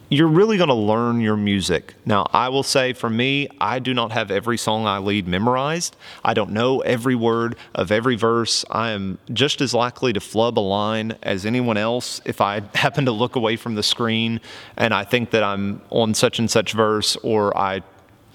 you're 0.09 0.27
really 0.27 0.57
going 0.57 0.69
to 0.69 0.75
learn 0.75 1.19
your 1.19 1.35
music. 1.35 1.95
Now, 2.05 2.27
I 2.31 2.49
will 2.49 2.63
say 2.63 2.93
for 2.93 3.09
me, 3.09 3.49
I 3.59 3.79
do 3.79 3.93
not 3.93 4.11
have 4.11 4.31
every 4.31 4.57
song 4.57 4.85
I 4.85 4.99
lead 4.99 5.27
memorized. 5.27 5.95
I 6.23 6.33
don't 6.33 6.51
know 6.51 6.81
every 6.81 7.15
word 7.15 7.55
of 7.73 7.91
every 7.91 8.15
verse. 8.15 8.63
I 8.69 8.91
am 8.91 9.17
just 9.33 9.61
as 9.61 9.73
likely 9.73 10.13
to 10.13 10.19
flub 10.19 10.59
a 10.59 10.61
line 10.61 11.17
as 11.23 11.45
anyone 11.45 11.77
else 11.77 12.21
if 12.25 12.41
I 12.41 12.61
happen 12.75 13.05
to 13.05 13.11
look 13.11 13.35
away 13.35 13.55
from 13.55 13.75
the 13.75 13.83
screen 13.83 14.41
and 14.77 14.93
I 14.93 15.03
think 15.03 15.31
that 15.31 15.43
I'm 15.43 15.81
on 15.89 16.13
such 16.13 16.39
and 16.39 16.49
such 16.49 16.73
verse 16.73 17.15
or 17.17 17.55
I 17.57 17.81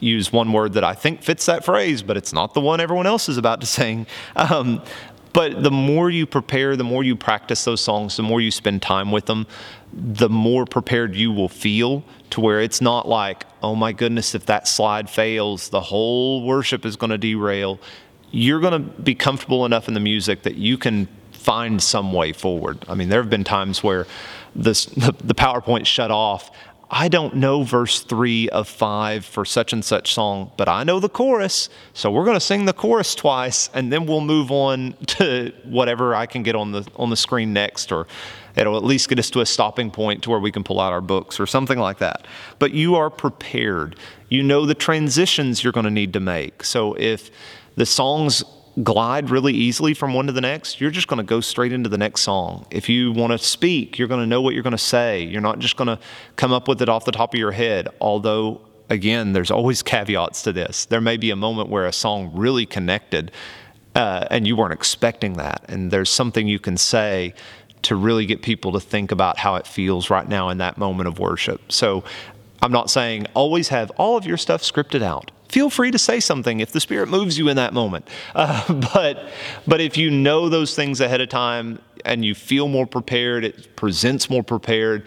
use 0.00 0.32
one 0.32 0.52
word 0.52 0.72
that 0.72 0.84
I 0.84 0.94
think 0.94 1.22
fits 1.22 1.46
that 1.46 1.64
phrase, 1.64 2.02
but 2.02 2.16
it's 2.16 2.32
not 2.32 2.54
the 2.54 2.60
one 2.60 2.80
everyone 2.80 3.06
else 3.06 3.28
is 3.28 3.36
about 3.36 3.60
to 3.60 3.66
sing. 3.66 4.06
Um, 4.36 4.82
but 5.32 5.62
the 5.62 5.70
more 5.70 6.10
you 6.10 6.26
prepare, 6.26 6.76
the 6.76 6.84
more 6.84 7.04
you 7.04 7.16
practice 7.16 7.64
those 7.64 7.80
songs, 7.80 8.16
the 8.16 8.22
more 8.22 8.40
you 8.40 8.50
spend 8.50 8.82
time 8.82 9.12
with 9.12 9.26
them, 9.26 9.46
the 9.92 10.28
more 10.28 10.64
prepared 10.64 11.14
you 11.14 11.32
will 11.32 11.48
feel 11.48 12.04
to 12.30 12.40
where 12.40 12.60
it's 12.60 12.80
not 12.80 13.08
like, 13.08 13.44
oh 13.62 13.74
my 13.74 13.92
goodness, 13.92 14.34
if 14.34 14.46
that 14.46 14.66
slide 14.66 15.10
fails, 15.10 15.68
the 15.68 15.80
whole 15.80 16.44
worship 16.44 16.84
is 16.84 16.96
going 16.96 17.10
to 17.10 17.18
derail. 17.18 17.78
You're 18.30 18.60
going 18.60 18.72
to 18.72 19.02
be 19.02 19.14
comfortable 19.14 19.66
enough 19.66 19.88
in 19.88 19.94
the 19.94 20.00
music 20.00 20.42
that 20.42 20.56
you 20.56 20.78
can 20.78 21.08
find 21.32 21.82
some 21.82 22.12
way 22.12 22.32
forward. 22.32 22.84
I 22.88 22.94
mean, 22.94 23.08
there 23.08 23.20
have 23.20 23.30
been 23.30 23.44
times 23.44 23.82
where 23.82 24.06
the, 24.54 24.70
the 25.24 25.34
PowerPoint 25.34 25.86
shut 25.86 26.10
off. 26.10 26.50
I 26.92 27.06
don't 27.06 27.36
know 27.36 27.62
verse 27.62 28.00
three 28.00 28.48
of 28.48 28.68
five 28.68 29.24
for 29.24 29.44
such 29.44 29.72
and 29.72 29.84
such 29.84 30.12
song, 30.12 30.50
but 30.56 30.68
I 30.68 30.82
know 30.82 30.98
the 30.98 31.08
chorus. 31.08 31.68
So 31.94 32.10
we're 32.10 32.24
going 32.24 32.36
to 32.36 32.40
sing 32.40 32.64
the 32.64 32.72
chorus 32.72 33.14
twice, 33.14 33.70
and 33.72 33.92
then 33.92 34.06
we'll 34.06 34.20
move 34.20 34.50
on 34.50 34.94
to 35.06 35.52
whatever 35.64 36.16
I 36.16 36.26
can 36.26 36.42
get 36.42 36.56
on 36.56 36.72
the 36.72 36.84
on 36.96 37.10
the 37.10 37.16
screen 37.16 37.52
next, 37.52 37.92
or 37.92 38.08
it'll 38.56 38.76
at 38.76 38.82
least 38.82 39.08
get 39.08 39.20
us 39.20 39.30
to 39.30 39.40
a 39.40 39.46
stopping 39.46 39.92
point 39.92 40.24
to 40.24 40.30
where 40.30 40.40
we 40.40 40.50
can 40.50 40.64
pull 40.64 40.80
out 40.80 40.92
our 40.92 41.00
books 41.00 41.38
or 41.38 41.46
something 41.46 41.78
like 41.78 41.98
that. 41.98 42.26
But 42.58 42.72
you 42.72 42.96
are 42.96 43.08
prepared. 43.08 43.94
You 44.28 44.42
know 44.42 44.66
the 44.66 44.74
transitions 44.74 45.62
you're 45.62 45.72
going 45.72 45.84
to 45.84 45.90
need 45.92 46.12
to 46.14 46.20
make. 46.20 46.64
So 46.64 46.94
if 46.94 47.30
the 47.76 47.86
songs 47.86 48.42
glide 48.82 49.30
really 49.30 49.52
easily 49.52 49.94
from 49.94 50.14
one 50.14 50.26
to 50.26 50.32
the 50.32 50.40
next, 50.40 50.80
you're 50.80 50.90
just 50.90 51.08
going 51.08 51.18
to 51.18 51.24
go 51.24 51.40
straight 51.40 51.72
into 51.72 51.88
the 51.88 51.98
next 51.98 52.22
song. 52.22 52.66
If 52.70 52.88
you 52.88 53.12
want 53.12 53.32
to 53.32 53.38
speak, 53.38 53.98
you're 53.98 54.08
going 54.08 54.20
to 54.20 54.26
know 54.26 54.40
what 54.40 54.54
you're 54.54 54.62
going 54.62 54.72
to 54.72 54.78
say. 54.78 55.22
You're 55.22 55.40
not 55.40 55.58
just 55.58 55.76
going 55.76 55.88
to 55.88 55.98
come 56.36 56.52
up 56.52 56.68
with 56.68 56.80
it 56.80 56.88
off 56.88 57.04
the 57.04 57.12
top 57.12 57.34
of 57.34 57.38
your 57.38 57.52
head, 57.52 57.88
although 58.00 58.60
again, 58.88 59.32
there's 59.32 59.50
always 59.50 59.82
caveats 59.84 60.42
to 60.42 60.52
this. 60.52 60.86
There 60.86 61.00
may 61.00 61.16
be 61.16 61.30
a 61.30 61.36
moment 61.36 61.68
where 61.68 61.86
a 61.86 61.92
song 61.92 62.30
really 62.34 62.66
connected 62.66 63.32
uh, 63.94 64.26
and 64.30 64.46
you 64.46 64.54
weren't 64.54 64.72
expecting 64.72 65.34
that, 65.34 65.64
and 65.68 65.90
there's 65.90 66.10
something 66.10 66.46
you 66.46 66.60
can 66.60 66.76
say 66.76 67.34
to 67.82 67.96
really 67.96 68.24
get 68.24 68.42
people 68.42 68.72
to 68.72 68.80
think 68.80 69.10
about 69.10 69.38
how 69.38 69.56
it 69.56 69.66
feels 69.66 70.10
right 70.10 70.28
now 70.28 70.48
in 70.48 70.58
that 70.58 70.78
moment 70.78 71.08
of 71.08 71.18
worship. 71.18 71.72
So 71.72 72.04
I'm 72.62 72.72
not 72.72 72.90
saying 72.90 73.26
always 73.34 73.68
have 73.68 73.90
all 73.96 74.16
of 74.16 74.26
your 74.26 74.36
stuff 74.36 74.62
scripted 74.62 75.02
out 75.02 75.30
feel 75.50 75.68
free 75.70 75.90
to 75.90 75.98
say 75.98 76.20
something 76.20 76.60
if 76.60 76.72
the 76.72 76.80
Spirit 76.80 77.08
moves 77.08 77.36
you 77.36 77.48
in 77.48 77.56
that 77.56 77.72
moment. 77.72 78.08
Uh, 78.34 78.72
but, 78.94 79.28
but 79.66 79.80
if 79.80 79.96
you 79.96 80.10
know 80.10 80.48
those 80.48 80.74
things 80.74 81.00
ahead 81.00 81.20
of 81.20 81.28
time 81.28 81.80
and 82.04 82.24
you 82.24 82.34
feel 82.34 82.68
more 82.68 82.86
prepared, 82.86 83.44
it 83.44 83.76
presents 83.76 84.30
more 84.30 84.42
prepared, 84.42 85.06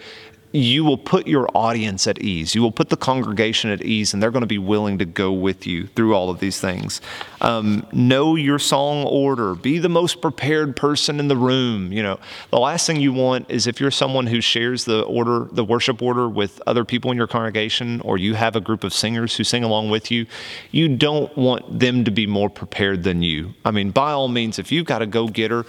you 0.54 0.84
will 0.84 0.96
put 0.96 1.26
your 1.26 1.48
audience 1.52 2.06
at 2.06 2.20
ease. 2.20 2.54
You 2.54 2.62
will 2.62 2.70
put 2.70 2.88
the 2.88 2.96
congregation 2.96 3.70
at 3.70 3.82
ease, 3.82 4.14
and 4.14 4.22
they're 4.22 4.30
going 4.30 4.42
to 4.42 4.46
be 4.46 4.58
willing 4.58 4.98
to 4.98 5.04
go 5.04 5.32
with 5.32 5.66
you 5.66 5.88
through 5.88 6.14
all 6.14 6.30
of 6.30 6.38
these 6.38 6.60
things. 6.60 7.00
Um, 7.40 7.84
know 7.92 8.36
your 8.36 8.60
song 8.60 9.04
order. 9.04 9.56
Be 9.56 9.80
the 9.80 9.88
most 9.88 10.20
prepared 10.20 10.76
person 10.76 11.18
in 11.18 11.26
the 11.26 11.36
room. 11.36 11.92
You 11.92 12.04
know, 12.04 12.20
the 12.50 12.60
last 12.60 12.86
thing 12.86 13.00
you 13.00 13.12
want 13.12 13.50
is 13.50 13.66
if 13.66 13.80
you're 13.80 13.90
someone 13.90 14.28
who 14.28 14.40
shares 14.40 14.84
the 14.84 15.02
order, 15.02 15.48
the 15.50 15.64
worship 15.64 16.00
order 16.00 16.28
with 16.28 16.62
other 16.68 16.84
people 16.84 17.10
in 17.10 17.16
your 17.16 17.26
congregation, 17.26 18.00
or 18.02 18.16
you 18.16 18.34
have 18.34 18.54
a 18.54 18.60
group 18.60 18.84
of 18.84 18.94
singers 18.94 19.34
who 19.34 19.42
sing 19.42 19.64
along 19.64 19.90
with 19.90 20.12
you, 20.12 20.24
you 20.70 20.96
don't 20.96 21.36
want 21.36 21.80
them 21.80 22.04
to 22.04 22.12
be 22.12 22.28
more 22.28 22.48
prepared 22.48 23.02
than 23.02 23.22
you. 23.22 23.54
I 23.64 23.72
mean, 23.72 23.90
by 23.90 24.12
all 24.12 24.28
means, 24.28 24.60
if 24.60 24.70
you've 24.70 24.86
got 24.86 25.02
a 25.02 25.06
go 25.06 25.26
getter, 25.26 25.66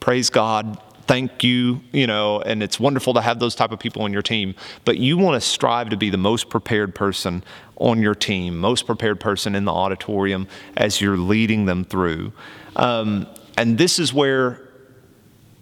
praise 0.00 0.30
God 0.30 0.80
thank 1.06 1.44
you, 1.44 1.80
you 1.92 2.06
know, 2.06 2.40
and 2.40 2.62
it's 2.62 2.80
wonderful 2.80 3.14
to 3.14 3.20
have 3.20 3.38
those 3.38 3.54
type 3.54 3.72
of 3.72 3.78
people 3.78 4.02
on 4.02 4.12
your 4.12 4.22
team. 4.22 4.54
But 4.84 4.98
you 4.98 5.16
want 5.18 5.40
to 5.40 5.46
strive 5.46 5.90
to 5.90 5.96
be 5.96 6.10
the 6.10 6.18
most 6.18 6.48
prepared 6.48 6.94
person 6.94 7.44
on 7.76 8.00
your 8.00 8.14
team, 8.14 8.58
most 8.58 8.86
prepared 8.86 9.20
person 9.20 9.54
in 9.54 9.64
the 9.64 9.72
auditorium 9.72 10.48
as 10.76 11.00
you're 11.00 11.16
leading 11.16 11.66
them 11.66 11.84
through. 11.84 12.32
Um, 12.76 13.26
and 13.56 13.78
this 13.78 13.98
is 13.98 14.12
where 14.12 14.60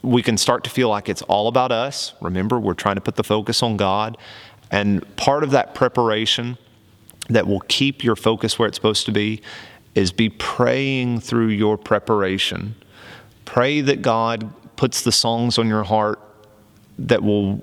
we 0.02 0.22
can 0.22 0.36
start 0.36 0.64
to 0.64 0.70
feel 0.70 0.88
like 0.88 1.08
it's 1.08 1.22
all 1.22 1.48
about 1.48 1.72
us. 1.72 2.14
Remember, 2.20 2.58
we're 2.58 2.74
trying 2.74 2.96
to 2.96 3.00
put 3.00 3.16
the 3.16 3.24
focus 3.24 3.62
on 3.62 3.76
God. 3.76 4.18
And 4.70 5.16
part 5.16 5.44
of 5.44 5.50
that 5.50 5.74
preparation 5.74 6.58
that 7.28 7.46
will 7.46 7.60
keep 7.60 8.02
your 8.02 8.16
focus 8.16 8.58
where 8.58 8.66
it's 8.66 8.76
supposed 8.76 9.06
to 9.06 9.12
be 9.12 9.42
is 9.94 10.10
be 10.10 10.28
praying 10.28 11.20
through 11.20 11.48
your 11.48 11.76
preparation. 11.76 12.74
Pray 13.44 13.80
that 13.82 14.02
God 14.02 14.52
puts 14.82 15.02
the 15.02 15.12
songs 15.12 15.58
on 15.58 15.68
your 15.68 15.84
heart 15.84 16.18
that 16.98 17.22
will 17.22 17.58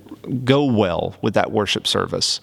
go 0.45 0.63
well 0.63 1.17
with 1.21 1.33
that 1.33 1.51
worship 1.51 1.85
service. 1.85 2.39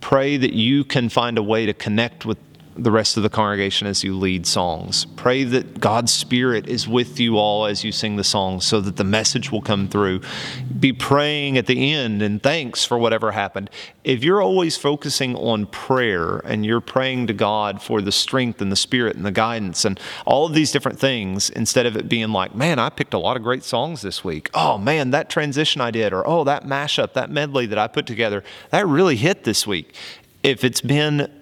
Pray 0.00 0.36
that 0.36 0.52
you 0.52 0.82
can 0.82 1.08
find 1.08 1.38
a 1.38 1.42
way 1.44 1.64
to 1.64 1.72
connect 1.72 2.26
with 2.26 2.36
the 2.76 2.90
rest 2.90 3.16
of 3.16 3.22
the 3.22 3.30
congregation 3.30 3.86
as 3.86 4.04
you 4.04 4.16
lead 4.16 4.46
songs. 4.46 5.06
Pray 5.16 5.44
that 5.44 5.80
God's 5.80 6.12
Spirit 6.12 6.68
is 6.68 6.86
with 6.86 7.18
you 7.18 7.38
all 7.38 7.66
as 7.66 7.84
you 7.84 7.92
sing 7.92 8.16
the 8.16 8.24
songs 8.24 8.66
so 8.66 8.80
that 8.80 8.96
the 8.96 9.04
message 9.04 9.50
will 9.50 9.62
come 9.62 9.88
through. 9.88 10.20
Be 10.78 10.92
praying 10.92 11.56
at 11.56 11.66
the 11.66 11.92
end 11.92 12.22
and 12.22 12.42
thanks 12.42 12.84
for 12.84 12.98
whatever 12.98 13.32
happened. 13.32 13.70
If 14.04 14.22
you're 14.22 14.42
always 14.42 14.76
focusing 14.76 15.34
on 15.36 15.66
prayer 15.66 16.38
and 16.38 16.64
you're 16.64 16.80
praying 16.80 17.26
to 17.28 17.32
God 17.32 17.82
for 17.82 18.00
the 18.00 18.12
strength 18.12 18.60
and 18.60 18.70
the 18.70 18.76
Spirit 18.76 19.16
and 19.16 19.24
the 19.24 19.32
guidance 19.32 19.84
and 19.84 19.98
all 20.26 20.46
of 20.46 20.54
these 20.54 20.70
different 20.70 20.98
things, 20.98 21.50
instead 21.50 21.86
of 21.86 21.96
it 21.96 22.08
being 22.08 22.30
like, 22.30 22.54
man, 22.54 22.78
I 22.78 22.90
picked 22.90 23.14
a 23.14 23.18
lot 23.18 23.36
of 23.36 23.42
great 23.42 23.64
songs 23.64 24.02
this 24.02 24.22
week. 24.22 24.50
Oh, 24.54 24.78
man, 24.78 25.10
that 25.10 25.30
transition 25.30 25.80
I 25.80 25.90
did, 25.90 26.12
or 26.12 26.26
oh, 26.26 26.44
that 26.44 26.64
mashup, 26.64 27.14
that 27.14 27.30
medley 27.30 27.66
that 27.66 27.78
I 27.78 27.88
put 27.88 28.06
together, 28.06 28.44
that 28.70 28.86
really 28.86 29.16
hit 29.16 29.44
this 29.44 29.66
week. 29.66 29.94
If 30.42 30.62
it's 30.62 30.80
been 30.80 31.32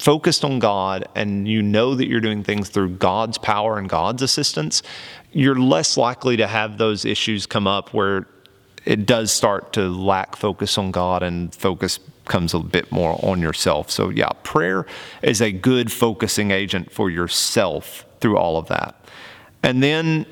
focused 0.00 0.46
on 0.46 0.58
God 0.58 1.06
and 1.14 1.46
you 1.46 1.60
know 1.60 1.94
that 1.94 2.08
you're 2.08 2.22
doing 2.22 2.42
things 2.42 2.70
through 2.70 2.88
God's 2.88 3.36
power 3.36 3.76
and 3.78 3.86
God's 3.86 4.22
assistance, 4.22 4.82
you're 5.30 5.60
less 5.60 5.98
likely 5.98 6.38
to 6.38 6.46
have 6.46 6.78
those 6.78 7.04
issues 7.04 7.44
come 7.44 7.66
up 7.66 7.92
where 7.92 8.26
it 8.86 9.04
does 9.04 9.30
start 9.30 9.74
to 9.74 9.88
lack 9.90 10.36
focus 10.36 10.78
on 10.78 10.90
God 10.90 11.22
and 11.22 11.54
focus 11.54 12.00
comes 12.24 12.54
a 12.54 12.60
bit 12.60 12.90
more 12.90 13.18
on 13.22 13.42
yourself. 13.42 13.90
So, 13.90 14.08
yeah, 14.08 14.30
prayer 14.42 14.86
is 15.20 15.42
a 15.42 15.52
good 15.52 15.92
focusing 15.92 16.50
agent 16.50 16.90
for 16.90 17.10
yourself 17.10 18.06
through 18.20 18.38
all 18.38 18.56
of 18.56 18.68
that. 18.68 18.94
And 19.62 19.82
then 19.82 20.24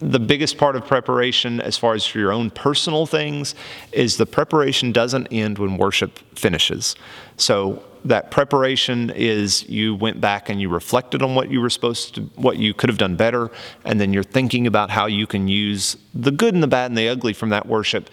the 0.00 0.20
biggest 0.20 0.58
part 0.58 0.76
of 0.76 0.86
preparation, 0.86 1.60
as 1.60 1.78
far 1.78 1.94
as 1.94 2.06
for 2.06 2.18
your 2.18 2.32
own 2.32 2.50
personal 2.50 3.06
things, 3.06 3.54
is 3.92 4.16
the 4.16 4.26
preparation 4.26 4.92
doesn't 4.92 5.28
end 5.28 5.58
when 5.58 5.76
worship 5.76 6.18
finishes. 6.38 6.96
So, 7.36 7.82
that 8.04 8.30
preparation 8.30 9.10
is 9.10 9.68
you 9.68 9.94
went 9.96 10.20
back 10.20 10.48
and 10.48 10.60
you 10.60 10.68
reflected 10.68 11.22
on 11.22 11.34
what 11.34 11.50
you 11.50 11.60
were 11.60 11.70
supposed 11.70 12.14
to, 12.14 12.22
what 12.36 12.56
you 12.56 12.72
could 12.72 12.88
have 12.88 12.98
done 12.98 13.16
better, 13.16 13.50
and 13.84 14.00
then 14.00 14.12
you're 14.12 14.22
thinking 14.22 14.66
about 14.66 14.90
how 14.90 15.06
you 15.06 15.26
can 15.26 15.48
use 15.48 15.96
the 16.14 16.30
good 16.30 16.54
and 16.54 16.62
the 16.62 16.68
bad 16.68 16.90
and 16.90 16.96
the 16.96 17.08
ugly 17.08 17.32
from 17.32 17.48
that 17.48 17.66
worship 17.66 18.08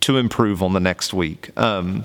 to 0.00 0.16
improve 0.16 0.62
on 0.62 0.72
the 0.72 0.80
next 0.80 1.14
week. 1.14 1.50
Um, 1.56 2.04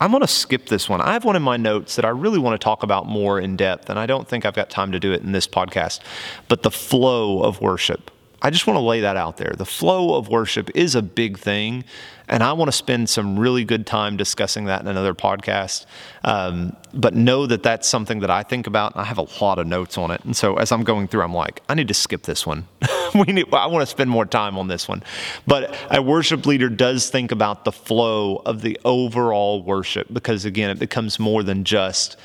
I'm 0.00 0.10
going 0.10 0.20
to 0.20 0.28
skip 0.28 0.66
this 0.66 0.88
one. 0.88 1.00
I 1.00 1.14
have 1.14 1.24
one 1.24 1.36
in 1.36 1.42
my 1.42 1.56
notes 1.56 1.96
that 1.96 2.04
I 2.04 2.10
really 2.10 2.38
want 2.38 2.60
to 2.60 2.62
talk 2.62 2.82
about 2.82 3.06
more 3.06 3.40
in 3.40 3.56
depth, 3.56 3.88
and 3.88 3.98
I 3.98 4.06
don't 4.06 4.28
think 4.28 4.44
I've 4.44 4.54
got 4.54 4.68
time 4.68 4.92
to 4.92 5.00
do 5.00 5.12
it 5.12 5.22
in 5.22 5.32
this 5.32 5.46
podcast. 5.46 6.00
But 6.48 6.62
the 6.62 6.70
flow 6.70 7.42
of 7.42 7.60
worship. 7.60 8.10
I 8.42 8.50
just 8.50 8.66
want 8.66 8.76
to 8.76 8.82
lay 8.82 9.00
that 9.00 9.16
out 9.16 9.38
there. 9.38 9.54
The 9.56 9.64
flow 9.64 10.14
of 10.14 10.28
worship 10.28 10.70
is 10.74 10.94
a 10.94 11.02
big 11.02 11.38
thing, 11.38 11.84
and 12.28 12.42
I 12.42 12.52
want 12.52 12.68
to 12.68 12.76
spend 12.76 13.08
some 13.08 13.38
really 13.38 13.64
good 13.64 13.86
time 13.86 14.16
discussing 14.16 14.66
that 14.66 14.80
in 14.82 14.88
another 14.88 15.14
podcast. 15.14 15.86
Um, 16.22 16.76
but 16.92 17.14
know 17.14 17.46
that 17.46 17.62
that's 17.62 17.88
something 17.88 18.20
that 18.20 18.30
I 18.30 18.42
think 18.42 18.66
about, 18.66 18.92
and 18.92 19.00
I 19.00 19.04
have 19.04 19.18
a 19.18 19.26
lot 19.40 19.58
of 19.58 19.66
notes 19.66 19.96
on 19.96 20.10
it. 20.10 20.22
And 20.24 20.36
so 20.36 20.56
as 20.56 20.70
I'm 20.70 20.84
going 20.84 21.08
through, 21.08 21.22
I'm 21.22 21.34
like, 21.34 21.62
I 21.68 21.74
need 21.74 21.88
to 21.88 21.94
skip 21.94 22.22
this 22.22 22.46
one. 22.46 22.68
we 23.14 23.32
need, 23.32 23.52
I 23.54 23.66
want 23.66 23.82
to 23.82 23.86
spend 23.86 24.10
more 24.10 24.26
time 24.26 24.58
on 24.58 24.68
this 24.68 24.86
one. 24.86 25.02
But 25.46 25.74
a 25.90 26.02
worship 26.02 26.44
leader 26.44 26.68
does 26.68 27.08
think 27.08 27.32
about 27.32 27.64
the 27.64 27.72
flow 27.72 28.42
of 28.44 28.60
the 28.60 28.78
overall 28.84 29.62
worship 29.62 30.08
because, 30.12 30.44
again, 30.44 30.70
it 30.70 30.78
becomes 30.78 31.18
more 31.18 31.42
than 31.42 31.64
just 31.64 32.16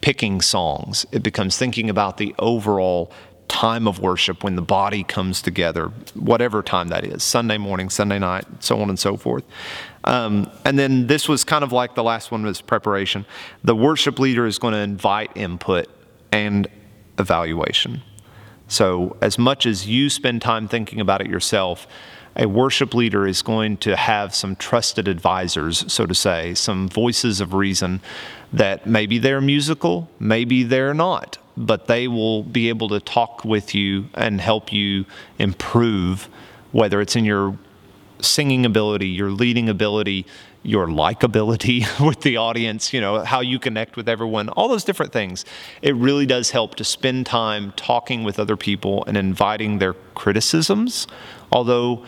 picking 0.00 0.40
songs. 0.40 1.06
It 1.12 1.22
becomes 1.22 1.58
thinking 1.58 1.90
about 1.90 2.18
the 2.18 2.34
overall 2.38 3.12
time 3.48 3.88
of 3.88 3.98
worship 3.98 4.44
when 4.44 4.56
the 4.56 4.62
body 4.62 5.02
comes 5.02 5.42
together, 5.42 5.88
whatever 6.14 6.62
time 6.62 6.88
that 6.88 7.04
is 7.04 7.22
Sunday 7.22 7.58
morning, 7.58 7.90
Sunday 7.90 8.18
night, 8.18 8.44
so 8.60 8.80
on 8.80 8.88
and 8.88 8.98
so 8.98 9.16
forth. 9.16 9.44
Um, 10.04 10.50
and 10.64 10.78
then 10.78 11.06
this 11.06 11.28
was 11.28 11.44
kind 11.44 11.64
of 11.64 11.72
like 11.72 11.94
the 11.94 12.04
last 12.04 12.30
one 12.30 12.44
was 12.44 12.60
preparation. 12.60 13.26
The 13.64 13.74
worship 13.74 14.18
leader 14.18 14.46
is 14.46 14.58
going 14.58 14.72
to 14.72 14.80
invite 14.80 15.30
input. 15.36 15.88
And 16.30 16.68
evaluation. 17.18 18.02
So, 18.68 19.16
as 19.20 19.38
much 19.38 19.66
as 19.66 19.86
you 19.86 20.10
spend 20.10 20.42
time 20.42 20.68
thinking 20.68 21.00
about 21.00 21.20
it 21.20 21.26
yourself, 21.26 21.86
a 22.36 22.46
worship 22.46 22.94
leader 22.94 23.26
is 23.26 23.42
going 23.42 23.78
to 23.78 23.96
have 23.96 24.34
some 24.34 24.54
trusted 24.56 25.08
advisors, 25.08 25.90
so 25.92 26.06
to 26.06 26.14
say, 26.14 26.54
some 26.54 26.88
voices 26.88 27.40
of 27.40 27.54
reason 27.54 28.00
that 28.52 28.86
maybe 28.86 29.18
they're 29.18 29.40
musical, 29.40 30.08
maybe 30.20 30.62
they're 30.62 30.94
not, 30.94 31.38
but 31.58 31.86
they 31.88 32.06
will 32.06 32.44
be 32.44 32.68
able 32.68 32.88
to 32.88 33.00
talk 33.00 33.44
with 33.44 33.74
you 33.74 34.06
and 34.14 34.40
help 34.40 34.72
you 34.72 35.04
improve, 35.38 36.28
whether 36.70 37.00
it's 37.00 37.16
in 37.16 37.24
your 37.24 37.58
singing 38.20 38.64
ability, 38.64 39.08
your 39.08 39.30
leading 39.30 39.68
ability, 39.68 40.24
your 40.62 40.86
likability 40.86 41.84
with 42.06 42.20
the 42.20 42.36
audience, 42.36 42.92
you 42.92 43.00
know, 43.00 43.24
how 43.24 43.40
you 43.40 43.58
connect 43.58 43.96
with 43.96 44.08
everyone, 44.08 44.48
all 44.50 44.68
those 44.68 44.84
different 44.84 45.12
things. 45.12 45.44
It 45.82 45.94
really 45.96 46.26
does 46.26 46.50
help 46.50 46.76
to 46.76 46.84
spend 46.84 47.26
time 47.26 47.72
talking 47.76 48.22
with 48.22 48.38
other 48.38 48.56
people 48.56 49.04
and 49.06 49.16
inviting 49.16 49.78
their 49.78 49.94
criticisms. 50.14 51.08
Although 51.50 52.04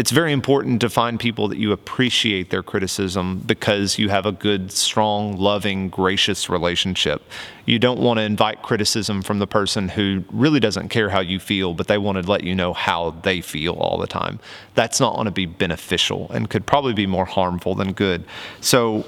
it's 0.00 0.12
very 0.12 0.32
important 0.32 0.80
to 0.80 0.88
find 0.88 1.20
people 1.20 1.46
that 1.46 1.58
you 1.58 1.72
appreciate 1.72 2.48
their 2.48 2.62
criticism 2.62 3.38
because 3.44 3.98
you 3.98 4.08
have 4.08 4.24
a 4.24 4.32
good, 4.32 4.72
strong, 4.72 5.36
loving, 5.36 5.90
gracious 5.90 6.48
relationship. 6.48 7.22
You 7.66 7.78
don't 7.78 8.00
want 8.00 8.16
to 8.16 8.22
invite 8.22 8.62
criticism 8.62 9.20
from 9.20 9.40
the 9.40 9.46
person 9.46 9.90
who 9.90 10.24
really 10.32 10.58
doesn't 10.58 10.88
care 10.88 11.10
how 11.10 11.20
you 11.20 11.38
feel, 11.38 11.74
but 11.74 11.86
they 11.86 11.98
want 11.98 12.16
to 12.16 12.30
let 12.30 12.44
you 12.44 12.54
know 12.54 12.72
how 12.72 13.10
they 13.10 13.42
feel 13.42 13.74
all 13.74 13.98
the 13.98 14.06
time. 14.06 14.40
That's 14.74 15.00
not 15.00 15.16
going 15.16 15.26
to 15.26 15.32
be 15.32 15.44
beneficial 15.44 16.30
and 16.30 16.48
could 16.48 16.64
probably 16.64 16.94
be 16.94 17.06
more 17.06 17.26
harmful 17.26 17.74
than 17.74 17.92
good. 17.92 18.24
So, 18.62 19.04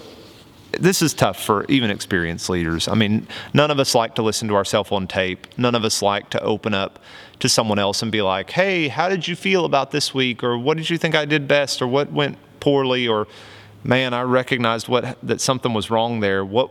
this 0.79 1.03
is 1.03 1.15
tough 1.15 1.43
for 1.43 1.65
even 1.67 1.91
experienced 1.91 2.49
leaders. 2.49 2.89
I 2.89 2.95
mean, 2.95 3.27
none 3.55 3.71
of 3.71 3.79
us 3.79 3.95
like 3.95 4.15
to 4.17 4.23
listen 4.23 4.49
to 4.49 4.55
ourselves 4.55 4.91
on 4.93 5.07
tape. 5.07 5.47
None 5.59 5.75
of 5.75 5.85
us 5.85 6.03
like 6.03 6.31
to 6.31 6.43
open 6.43 6.75
up 6.75 6.99
to 7.41 7.49
someone 7.49 7.79
else 7.79 8.03
and 8.03 8.11
be 8.11 8.23
like, 8.23 8.51
hey, 8.51 8.89
how 8.89 9.09
did 9.09 9.27
you 9.29 9.37
feel 9.37 9.65
about 9.65 9.91
this 9.91 10.15
week? 10.15 10.43
Or 10.43 10.59
what 10.59 10.77
did 10.77 10.91
you 10.91 10.99
think 10.99 11.15
I 11.15 11.25
did 11.25 11.47
best? 11.49 11.83
Or 11.83 11.87
what 11.87 12.13
went 12.13 12.39
poorly? 12.61 13.07
Or 13.07 13.27
man, 13.85 14.15
I 14.15 14.23
recognized 14.23 14.89
what 14.89 15.19
that 15.23 15.41
something 15.41 15.75
was 15.75 15.91
wrong 15.91 16.21
there. 16.21 16.45
What 16.45 16.71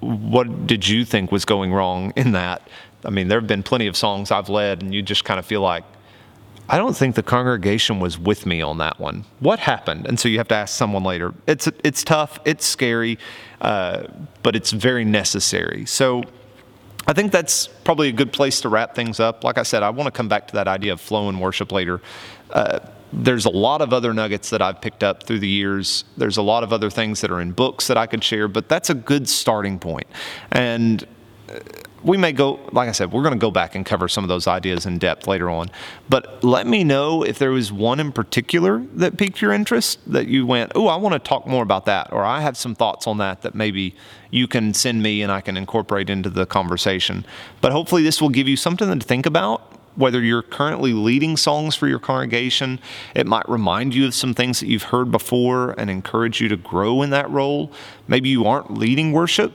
what 0.00 0.66
did 0.66 0.86
you 0.86 1.04
think 1.04 1.32
was 1.32 1.44
going 1.44 1.72
wrong 1.72 2.12
in 2.14 2.32
that? 2.32 2.68
I 3.04 3.10
mean, 3.10 3.28
there 3.28 3.40
have 3.40 3.48
been 3.48 3.62
plenty 3.62 3.86
of 3.86 3.96
songs 3.96 4.30
I've 4.30 4.48
led, 4.48 4.82
and 4.82 4.94
you 4.94 5.02
just 5.02 5.24
kind 5.24 5.38
of 5.38 5.46
feel 5.46 5.60
like, 5.60 5.84
I 6.70 6.76
don't 6.76 6.96
think 6.96 7.14
the 7.14 7.22
congregation 7.22 7.98
was 7.98 8.18
with 8.18 8.44
me 8.44 8.60
on 8.60 8.78
that 8.78 9.00
one. 9.00 9.24
What 9.40 9.58
happened? 9.58 10.06
And 10.06 10.20
so 10.20 10.28
you 10.28 10.38
have 10.38 10.48
to 10.48 10.54
ask 10.54 10.76
someone 10.76 11.02
later. 11.02 11.32
It's 11.46 11.66
it's 11.82 12.04
tough. 12.04 12.38
It's 12.44 12.66
scary, 12.66 13.18
uh, 13.60 14.04
but 14.42 14.54
it's 14.54 14.70
very 14.72 15.04
necessary. 15.04 15.86
So 15.86 16.24
I 17.06 17.14
think 17.14 17.32
that's 17.32 17.68
probably 17.84 18.08
a 18.08 18.12
good 18.12 18.32
place 18.34 18.60
to 18.60 18.68
wrap 18.68 18.94
things 18.94 19.18
up. 19.18 19.44
Like 19.44 19.56
I 19.56 19.62
said, 19.62 19.82
I 19.82 19.88
want 19.88 20.08
to 20.08 20.10
come 20.10 20.28
back 20.28 20.46
to 20.48 20.54
that 20.54 20.68
idea 20.68 20.92
of 20.92 21.00
flow 21.00 21.30
and 21.30 21.40
worship 21.40 21.72
later. 21.72 22.02
Uh, 22.50 22.80
there's 23.14 23.46
a 23.46 23.50
lot 23.50 23.80
of 23.80 23.94
other 23.94 24.12
nuggets 24.12 24.50
that 24.50 24.60
I've 24.60 24.82
picked 24.82 25.02
up 25.02 25.22
through 25.22 25.38
the 25.38 25.48
years. 25.48 26.04
There's 26.18 26.36
a 26.36 26.42
lot 26.42 26.62
of 26.62 26.74
other 26.74 26.90
things 26.90 27.22
that 27.22 27.30
are 27.30 27.40
in 27.40 27.52
books 27.52 27.86
that 27.86 27.96
I 27.96 28.06
could 28.06 28.22
share, 28.22 28.46
but 28.46 28.68
that's 28.68 28.90
a 28.90 28.94
good 28.94 29.26
starting 29.26 29.78
point. 29.78 30.06
And 30.52 31.06
we 32.02 32.16
may 32.16 32.32
go, 32.32 32.60
like 32.72 32.88
I 32.88 32.92
said, 32.92 33.12
we're 33.12 33.22
going 33.22 33.34
to 33.34 33.40
go 33.40 33.50
back 33.50 33.74
and 33.74 33.84
cover 33.84 34.08
some 34.08 34.24
of 34.24 34.28
those 34.28 34.46
ideas 34.46 34.86
in 34.86 34.98
depth 34.98 35.26
later 35.26 35.50
on. 35.50 35.70
But 36.08 36.42
let 36.44 36.66
me 36.66 36.84
know 36.84 37.22
if 37.22 37.38
there 37.38 37.50
was 37.50 37.72
one 37.72 38.00
in 38.00 38.12
particular 38.12 38.84
that 38.94 39.16
piqued 39.16 39.40
your 39.40 39.52
interest 39.52 40.00
that 40.06 40.28
you 40.28 40.46
went, 40.46 40.72
oh, 40.74 40.86
I 40.88 40.96
want 40.96 41.14
to 41.14 41.18
talk 41.18 41.46
more 41.46 41.62
about 41.62 41.86
that, 41.86 42.12
or 42.12 42.24
I 42.24 42.40
have 42.40 42.56
some 42.56 42.74
thoughts 42.74 43.06
on 43.06 43.18
that 43.18 43.42
that 43.42 43.54
maybe 43.54 43.94
you 44.30 44.46
can 44.46 44.74
send 44.74 45.02
me 45.02 45.22
and 45.22 45.32
I 45.32 45.40
can 45.40 45.56
incorporate 45.56 46.08
into 46.10 46.30
the 46.30 46.46
conversation. 46.46 47.24
But 47.60 47.72
hopefully, 47.72 48.02
this 48.02 48.20
will 48.20 48.28
give 48.28 48.48
you 48.48 48.56
something 48.56 48.98
to 48.98 49.06
think 49.06 49.26
about. 49.26 49.74
Whether 49.96 50.20
you're 50.20 50.42
currently 50.42 50.92
leading 50.92 51.36
songs 51.36 51.74
for 51.74 51.88
your 51.88 51.98
congregation, 51.98 52.78
it 53.16 53.26
might 53.26 53.48
remind 53.48 53.96
you 53.96 54.06
of 54.06 54.14
some 54.14 54.32
things 54.32 54.60
that 54.60 54.68
you've 54.68 54.84
heard 54.84 55.10
before 55.10 55.72
and 55.72 55.90
encourage 55.90 56.40
you 56.40 56.48
to 56.50 56.56
grow 56.56 57.02
in 57.02 57.10
that 57.10 57.28
role. 57.28 57.72
Maybe 58.06 58.28
you 58.28 58.44
aren't 58.44 58.70
leading 58.78 59.10
worship, 59.10 59.52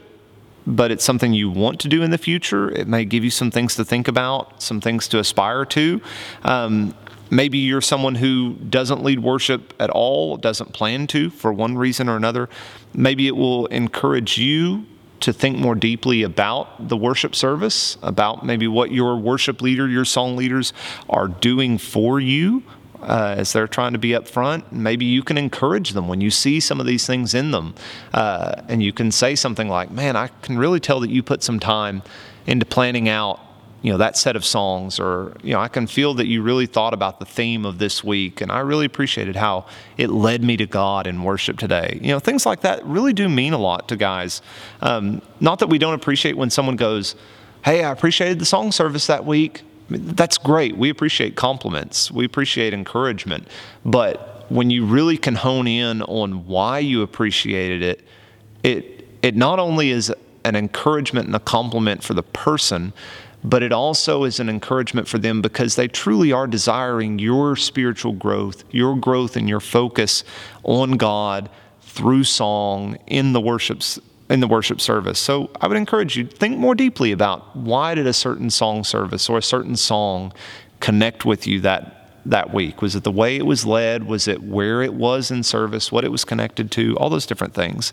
but 0.66 0.90
it's 0.90 1.04
something 1.04 1.32
you 1.32 1.50
want 1.50 1.80
to 1.80 1.88
do 1.88 2.02
in 2.02 2.10
the 2.10 2.18
future. 2.18 2.70
It 2.70 2.88
may 2.88 3.04
give 3.04 3.24
you 3.24 3.30
some 3.30 3.50
things 3.50 3.74
to 3.76 3.84
think 3.84 4.08
about, 4.08 4.62
some 4.62 4.80
things 4.80 5.08
to 5.08 5.18
aspire 5.18 5.64
to. 5.66 6.00
Um, 6.42 6.94
maybe 7.30 7.58
you're 7.58 7.80
someone 7.80 8.14
who 8.14 8.54
doesn't 8.54 9.02
lead 9.02 9.20
worship 9.20 9.74
at 9.78 9.90
all, 9.90 10.36
doesn't 10.36 10.72
plan 10.72 11.06
to 11.08 11.30
for 11.30 11.52
one 11.52 11.76
reason 11.76 12.08
or 12.08 12.16
another. 12.16 12.48
Maybe 12.94 13.26
it 13.26 13.36
will 13.36 13.66
encourage 13.66 14.38
you 14.38 14.86
to 15.20 15.32
think 15.32 15.56
more 15.56 15.74
deeply 15.74 16.22
about 16.22 16.88
the 16.88 16.96
worship 16.96 17.34
service, 17.34 17.96
about 18.02 18.44
maybe 18.44 18.68
what 18.68 18.90
your 18.90 19.16
worship 19.16 19.62
leader, 19.62 19.88
your 19.88 20.04
song 20.04 20.36
leaders 20.36 20.72
are 21.08 21.28
doing 21.28 21.78
for 21.78 22.20
you 22.20 22.62
uh, 23.04 23.34
as 23.38 23.52
they're 23.52 23.68
trying 23.68 23.92
to 23.92 23.98
be 23.98 24.14
up 24.14 24.26
front. 24.26 24.72
Maybe 24.72 25.04
you 25.04 25.22
can 25.22 25.38
encourage 25.38 25.90
them 25.90 26.08
when 26.08 26.20
you 26.20 26.30
see 26.30 26.60
some 26.60 26.80
of 26.80 26.86
these 26.86 27.06
things 27.06 27.34
in 27.34 27.50
them. 27.50 27.74
Uh, 28.12 28.62
and 28.68 28.82
you 28.82 28.92
can 28.92 29.10
say 29.10 29.34
something 29.34 29.68
like, 29.68 29.90
Man, 29.90 30.16
I 30.16 30.28
can 30.42 30.58
really 30.58 30.80
tell 30.80 31.00
that 31.00 31.10
you 31.10 31.22
put 31.22 31.42
some 31.42 31.60
time 31.60 32.02
into 32.46 32.66
planning 32.66 33.08
out 33.08 33.40
you 33.84 33.92
know 33.92 33.98
that 33.98 34.16
set 34.16 34.34
of 34.34 34.46
songs 34.46 34.98
or 34.98 35.36
you 35.42 35.52
know 35.52 35.60
i 35.60 35.68
can 35.68 35.86
feel 35.86 36.14
that 36.14 36.26
you 36.26 36.40
really 36.40 36.64
thought 36.64 36.94
about 36.94 37.20
the 37.20 37.26
theme 37.26 37.66
of 37.66 37.78
this 37.78 38.02
week 38.02 38.40
and 38.40 38.50
i 38.50 38.60
really 38.60 38.86
appreciated 38.86 39.36
how 39.36 39.66
it 39.98 40.08
led 40.08 40.42
me 40.42 40.56
to 40.56 40.64
god 40.64 41.06
in 41.06 41.22
worship 41.22 41.58
today 41.58 41.98
you 42.00 42.08
know 42.08 42.18
things 42.18 42.46
like 42.46 42.62
that 42.62 42.84
really 42.86 43.12
do 43.12 43.28
mean 43.28 43.52
a 43.52 43.58
lot 43.58 43.86
to 43.86 43.94
guys 43.94 44.40
um, 44.80 45.20
not 45.38 45.58
that 45.58 45.68
we 45.68 45.76
don't 45.76 45.92
appreciate 45.92 46.34
when 46.34 46.48
someone 46.48 46.76
goes 46.76 47.14
hey 47.62 47.84
i 47.84 47.92
appreciated 47.92 48.38
the 48.38 48.46
song 48.46 48.72
service 48.72 49.06
that 49.06 49.26
week 49.26 49.62
that's 49.88 50.38
great. 50.38 50.76
We 50.76 50.90
appreciate 50.90 51.36
compliments, 51.36 52.10
we 52.10 52.24
appreciate 52.24 52.74
encouragement. 52.74 53.48
But 53.84 54.46
when 54.50 54.70
you 54.70 54.84
really 54.84 55.16
can 55.16 55.34
hone 55.34 55.66
in 55.66 56.02
on 56.02 56.46
why 56.46 56.78
you 56.78 57.02
appreciated 57.02 57.82
it, 57.82 58.04
it, 58.62 59.08
it 59.22 59.36
not 59.36 59.58
only 59.58 59.90
is 59.90 60.12
an 60.44 60.56
encouragement 60.56 61.26
and 61.26 61.36
a 61.36 61.40
compliment 61.40 62.02
for 62.02 62.14
the 62.14 62.22
person, 62.22 62.92
but 63.42 63.62
it 63.62 63.72
also 63.72 64.24
is 64.24 64.40
an 64.40 64.48
encouragement 64.48 65.06
for 65.06 65.18
them 65.18 65.42
because 65.42 65.76
they 65.76 65.86
truly 65.86 66.32
are 66.32 66.46
desiring 66.46 67.18
your 67.18 67.56
spiritual 67.56 68.12
growth, 68.12 68.64
your 68.70 68.96
growth 68.96 69.36
and 69.36 69.48
your 69.48 69.60
focus 69.60 70.24
on 70.62 70.92
God 70.92 71.50
through 71.82 72.24
song 72.24 72.96
in 73.06 73.32
the 73.32 73.40
worships 73.40 73.98
in 74.30 74.40
the 74.40 74.48
worship 74.48 74.80
service. 74.80 75.18
So 75.18 75.50
I 75.60 75.66
would 75.66 75.76
encourage 75.76 76.16
you 76.16 76.26
think 76.26 76.58
more 76.58 76.74
deeply 76.74 77.12
about 77.12 77.54
why 77.56 77.94
did 77.94 78.06
a 78.06 78.12
certain 78.12 78.50
song 78.50 78.84
service 78.84 79.28
or 79.28 79.38
a 79.38 79.42
certain 79.42 79.76
song 79.76 80.32
connect 80.80 81.24
with 81.24 81.46
you 81.46 81.60
that 81.60 82.00
that 82.26 82.54
week? 82.54 82.80
Was 82.80 82.96
it 82.96 83.04
the 83.04 83.12
way 83.12 83.36
it 83.36 83.44
was 83.44 83.66
led? 83.66 84.04
Was 84.04 84.28
it 84.28 84.42
where 84.42 84.80
it 84.80 84.94
was 84.94 85.30
in 85.30 85.42
service? 85.42 85.92
What 85.92 86.04
it 86.04 86.10
was 86.10 86.24
connected 86.24 86.70
to? 86.72 86.96
All 86.96 87.10
those 87.10 87.26
different 87.26 87.52
things. 87.52 87.92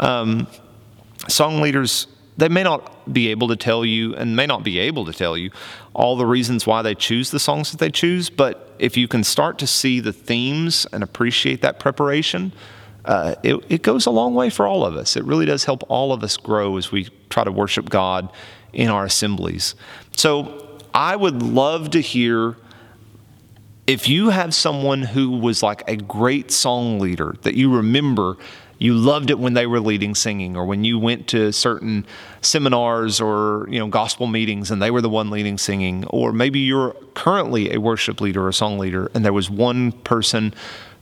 Um, 0.00 0.48
song 1.28 1.60
leaders 1.60 2.08
they 2.38 2.48
may 2.48 2.62
not 2.62 3.12
be 3.12 3.28
able 3.28 3.48
to 3.48 3.56
tell 3.56 3.84
you 3.84 4.14
and 4.14 4.36
may 4.36 4.46
not 4.46 4.62
be 4.62 4.78
able 4.78 5.04
to 5.04 5.12
tell 5.12 5.36
you 5.36 5.50
all 5.92 6.16
the 6.16 6.24
reasons 6.24 6.66
why 6.66 6.82
they 6.82 6.94
choose 6.94 7.32
the 7.32 7.40
songs 7.40 7.72
that 7.72 7.78
they 7.78 7.90
choose, 7.90 8.30
but 8.30 8.72
if 8.78 8.96
you 8.96 9.08
can 9.08 9.24
start 9.24 9.58
to 9.58 9.66
see 9.66 9.98
the 9.98 10.12
themes 10.12 10.86
and 10.92 11.02
appreciate 11.02 11.62
that 11.62 11.80
preparation, 11.80 12.52
uh, 13.08 13.34
it, 13.42 13.56
it 13.70 13.82
goes 13.82 14.04
a 14.04 14.10
long 14.10 14.34
way 14.34 14.50
for 14.50 14.66
all 14.66 14.84
of 14.84 14.94
us. 14.94 15.16
It 15.16 15.24
really 15.24 15.46
does 15.46 15.64
help 15.64 15.82
all 15.88 16.12
of 16.12 16.22
us 16.22 16.36
grow 16.36 16.76
as 16.76 16.92
we 16.92 17.08
try 17.30 17.42
to 17.42 17.50
worship 17.50 17.88
God 17.88 18.30
in 18.74 18.90
our 18.90 19.06
assemblies. 19.06 19.74
So 20.14 20.78
I 20.92 21.16
would 21.16 21.42
love 21.42 21.90
to 21.92 22.00
hear 22.00 22.56
if 23.86 24.10
you 24.10 24.28
have 24.28 24.54
someone 24.54 25.02
who 25.02 25.30
was 25.38 25.62
like 25.62 25.88
a 25.88 25.96
great 25.96 26.50
song 26.50 27.00
leader 27.00 27.34
that 27.42 27.54
you 27.54 27.74
remember 27.74 28.36
you 28.80 28.94
loved 28.94 29.30
it 29.30 29.38
when 29.40 29.54
they 29.54 29.66
were 29.66 29.80
leading 29.80 30.14
singing 30.14 30.56
or 30.56 30.64
when 30.64 30.84
you 30.84 31.00
went 31.00 31.26
to 31.28 31.52
certain 31.52 32.06
seminars 32.42 33.20
or 33.20 33.66
you 33.70 33.78
know 33.78 33.88
gospel 33.88 34.26
meetings 34.26 34.70
and 34.70 34.80
they 34.80 34.90
were 34.90 35.00
the 35.00 35.08
one 35.08 35.30
leading 35.30 35.58
singing 35.58 36.04
or 36.06 36.32
maybe 36.32 36.60
you're 36.60 36.94
currently 37.14 37.72
a 37.72 37.80
worship 37.80 38.20
leader 38.20 38.46
or 38.46 38.52
song 38.52 38.78
leader 38.78 39.10
and 39.14 39.24
there 39.24 39.32
was 39.32 39.50
one 39.50 39.90
person 39.90 40.54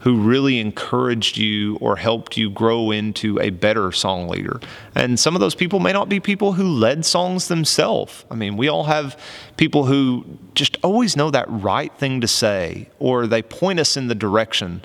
who 0.07 0.14
really 0.23 0.61
encouraged 0.61 1.37
you 1.37 1.75
or 1.81 1.97
helped 1.97 2.37
you 2.37 2.49
grow 2.49 2.92
into 2.92 3.40
a 3.40 3.51
better 3.51 3.90
song 3.90 4.29
leader. 4.29 4.61
And 4.95 5.19
some 5.19 5.35
of 5.35 5.40
those 5.40 5.57
people 5.57 5.81
may 5.81 5.92
not 5.92 6.09
be 6.09 6.21
people 6.21 6.53
who 6.53 6.62
led 6.62 7.05
songs 7.05 7.49
themselves. 7.49 8.25
I 8.31 8.37
mean, 8.37 8.57
we 8.57 8.69
all 8.69 8.85
have 8.85 9.21
people 9.57 9.87
who 9.87 10.25
just 10.55 10.77
always 10.85 11.16
know 11.16 11.33
that 11.33 11.47
right 11.49 11.92
thing 11.99 12.21
to 12.21 12.29
say, 12.29 12.88
or 13.01 13.27
they 13.27 13.42
point 13.42 13.81
us 13.81 13.97
in 13.97 14.07
the 14.07 14.14
direction 14.14 14.81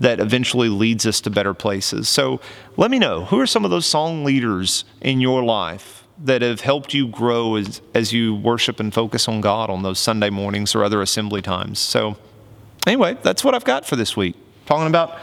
that 0.00 0.20
eventually 0.20 0.68
leads 0.68 1.06
us 1.06 1.22
to 1.22 1.30
better 1.30 1.54
places. 1.54 2.06
So 2.06 2.38
let 2.76 2.90
me 2.90 2.98
know 2.98 3.24
who 3.24 3.40
are 3.40 3.46
some 3.46 3.64
of 3.64 3.70
those 3.70 3.86
song 3.86 4.24
leaders 4.24 4.84
in 5.00 5.22
your 5.22 5.42
life 5.42 6.06
that 6.18 6.42
have 6.42 6.60
helped 6.60 6.92
you 6.92 7.08
grow 7.08 7.54
as, 7.56 7.80
as 7.94 8.12
you 8.12 8.34
worship 8.34 8.78
and 8.78 8.92
focus 8.92 9.26
on 9.26 9.40
God 9.40 9.70
on 9.70 9.82
those 9.82 9.98
Sunday 9.98 10.28
mornings 10.28 10.74
or 10.74 10.84
other 10.84 11.00
assembly 11.00 11.40
times. 11.40 11.78
So, 11.78 12.18
anyway, 12.86 13.16
that's 13.22 13.42
what 13.42 13.54
I've 13.54 13.64
got 13.64 13.86
for 13.86 13.96
this 13.96 14.14
week 14.14 14.36
talking 14.66 14.86
about 14.86 15.18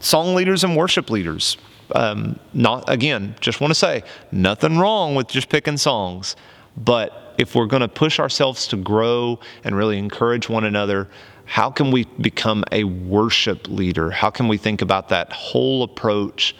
song 0.00 0.34
leaders 0.34 0.64
and 0.64 0.76
worship 0.76 1.10
leaders. 1.10 1.56
Um, 1.94 2.38
not 2.52 2.84
again, 2.88 3.34
just 3.40 3.60
want 3.60 3.70
to 3.70 3.74
say 3.74 4.02
nothing 4.30 4.78
wrong 4.78 5.14
with 5.14 5.28
just 5.28 5.48
picking 5.48 5.78
songs, 5.78 6.36
but 6.76 7.34
if 7.38 7.54
we're 7.54 7.66
going 7.66 7.80
to 7.80 7.88
push 7.88 8.18
ourselves 8.18 8.66
to 8.68 8.76
grow 8.76 9.38
and 9.64 9.76
really 9.76 9.96
encourage 9.96 10.48
one 10.48 10.64
another, 10.64 11.08
how 11.46 11.70
can 11.70 11.90
we 11.90 12.04
become 12.20 12.62
a 12.72 12.84
worship 12.84 13.68
leader? 13.68 14.10
How 14.10 14.28
can 14.28 14.48
we 14.48 14.58
think 14.58 14.82
about 14.82 15.08
that 15.08 15.32
whole 15.32 15.82
approach 15.82 16.54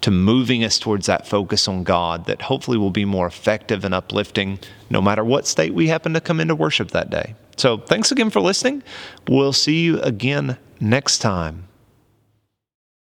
to 0.00 0.10
moving 0.10 0.64
us 0.64 0.78
towards 0.78 1.06
that 1.06 1.26
focus 1.26 1.68
on 1.68 1.84
God 1.84 2.26
that 2.26 2.42
hopefully 2.42 2.76
will 2.76 2.90
be 2.90 3.04
more 3.04 3.26
effective 3.26 3.84
and 3.84 3.94
uplifting 3.94 4.58
no 4.90 5.00
matter 5.00 5.24
what 5.24 5.46
state 5.46 5.72
we 5.72 5.86
happen 5.86 6.14
to 6.14 6.20
come 6.20 6.40
into 6.40 6.54
worship 6.54 6.90
that 6.90 7.10
day? 7.10 7.36
So, 7.56 7.78
thanks 7.78 8.10
again 8.10 8.30
for 8.30 8.40
listening. 8.40 8.82
We'll 9.28 9.52
see 9.52 9.84
you 9.84 10.00
again 10.00 10.58
next 10.80 11.18
time. 11.18 11.68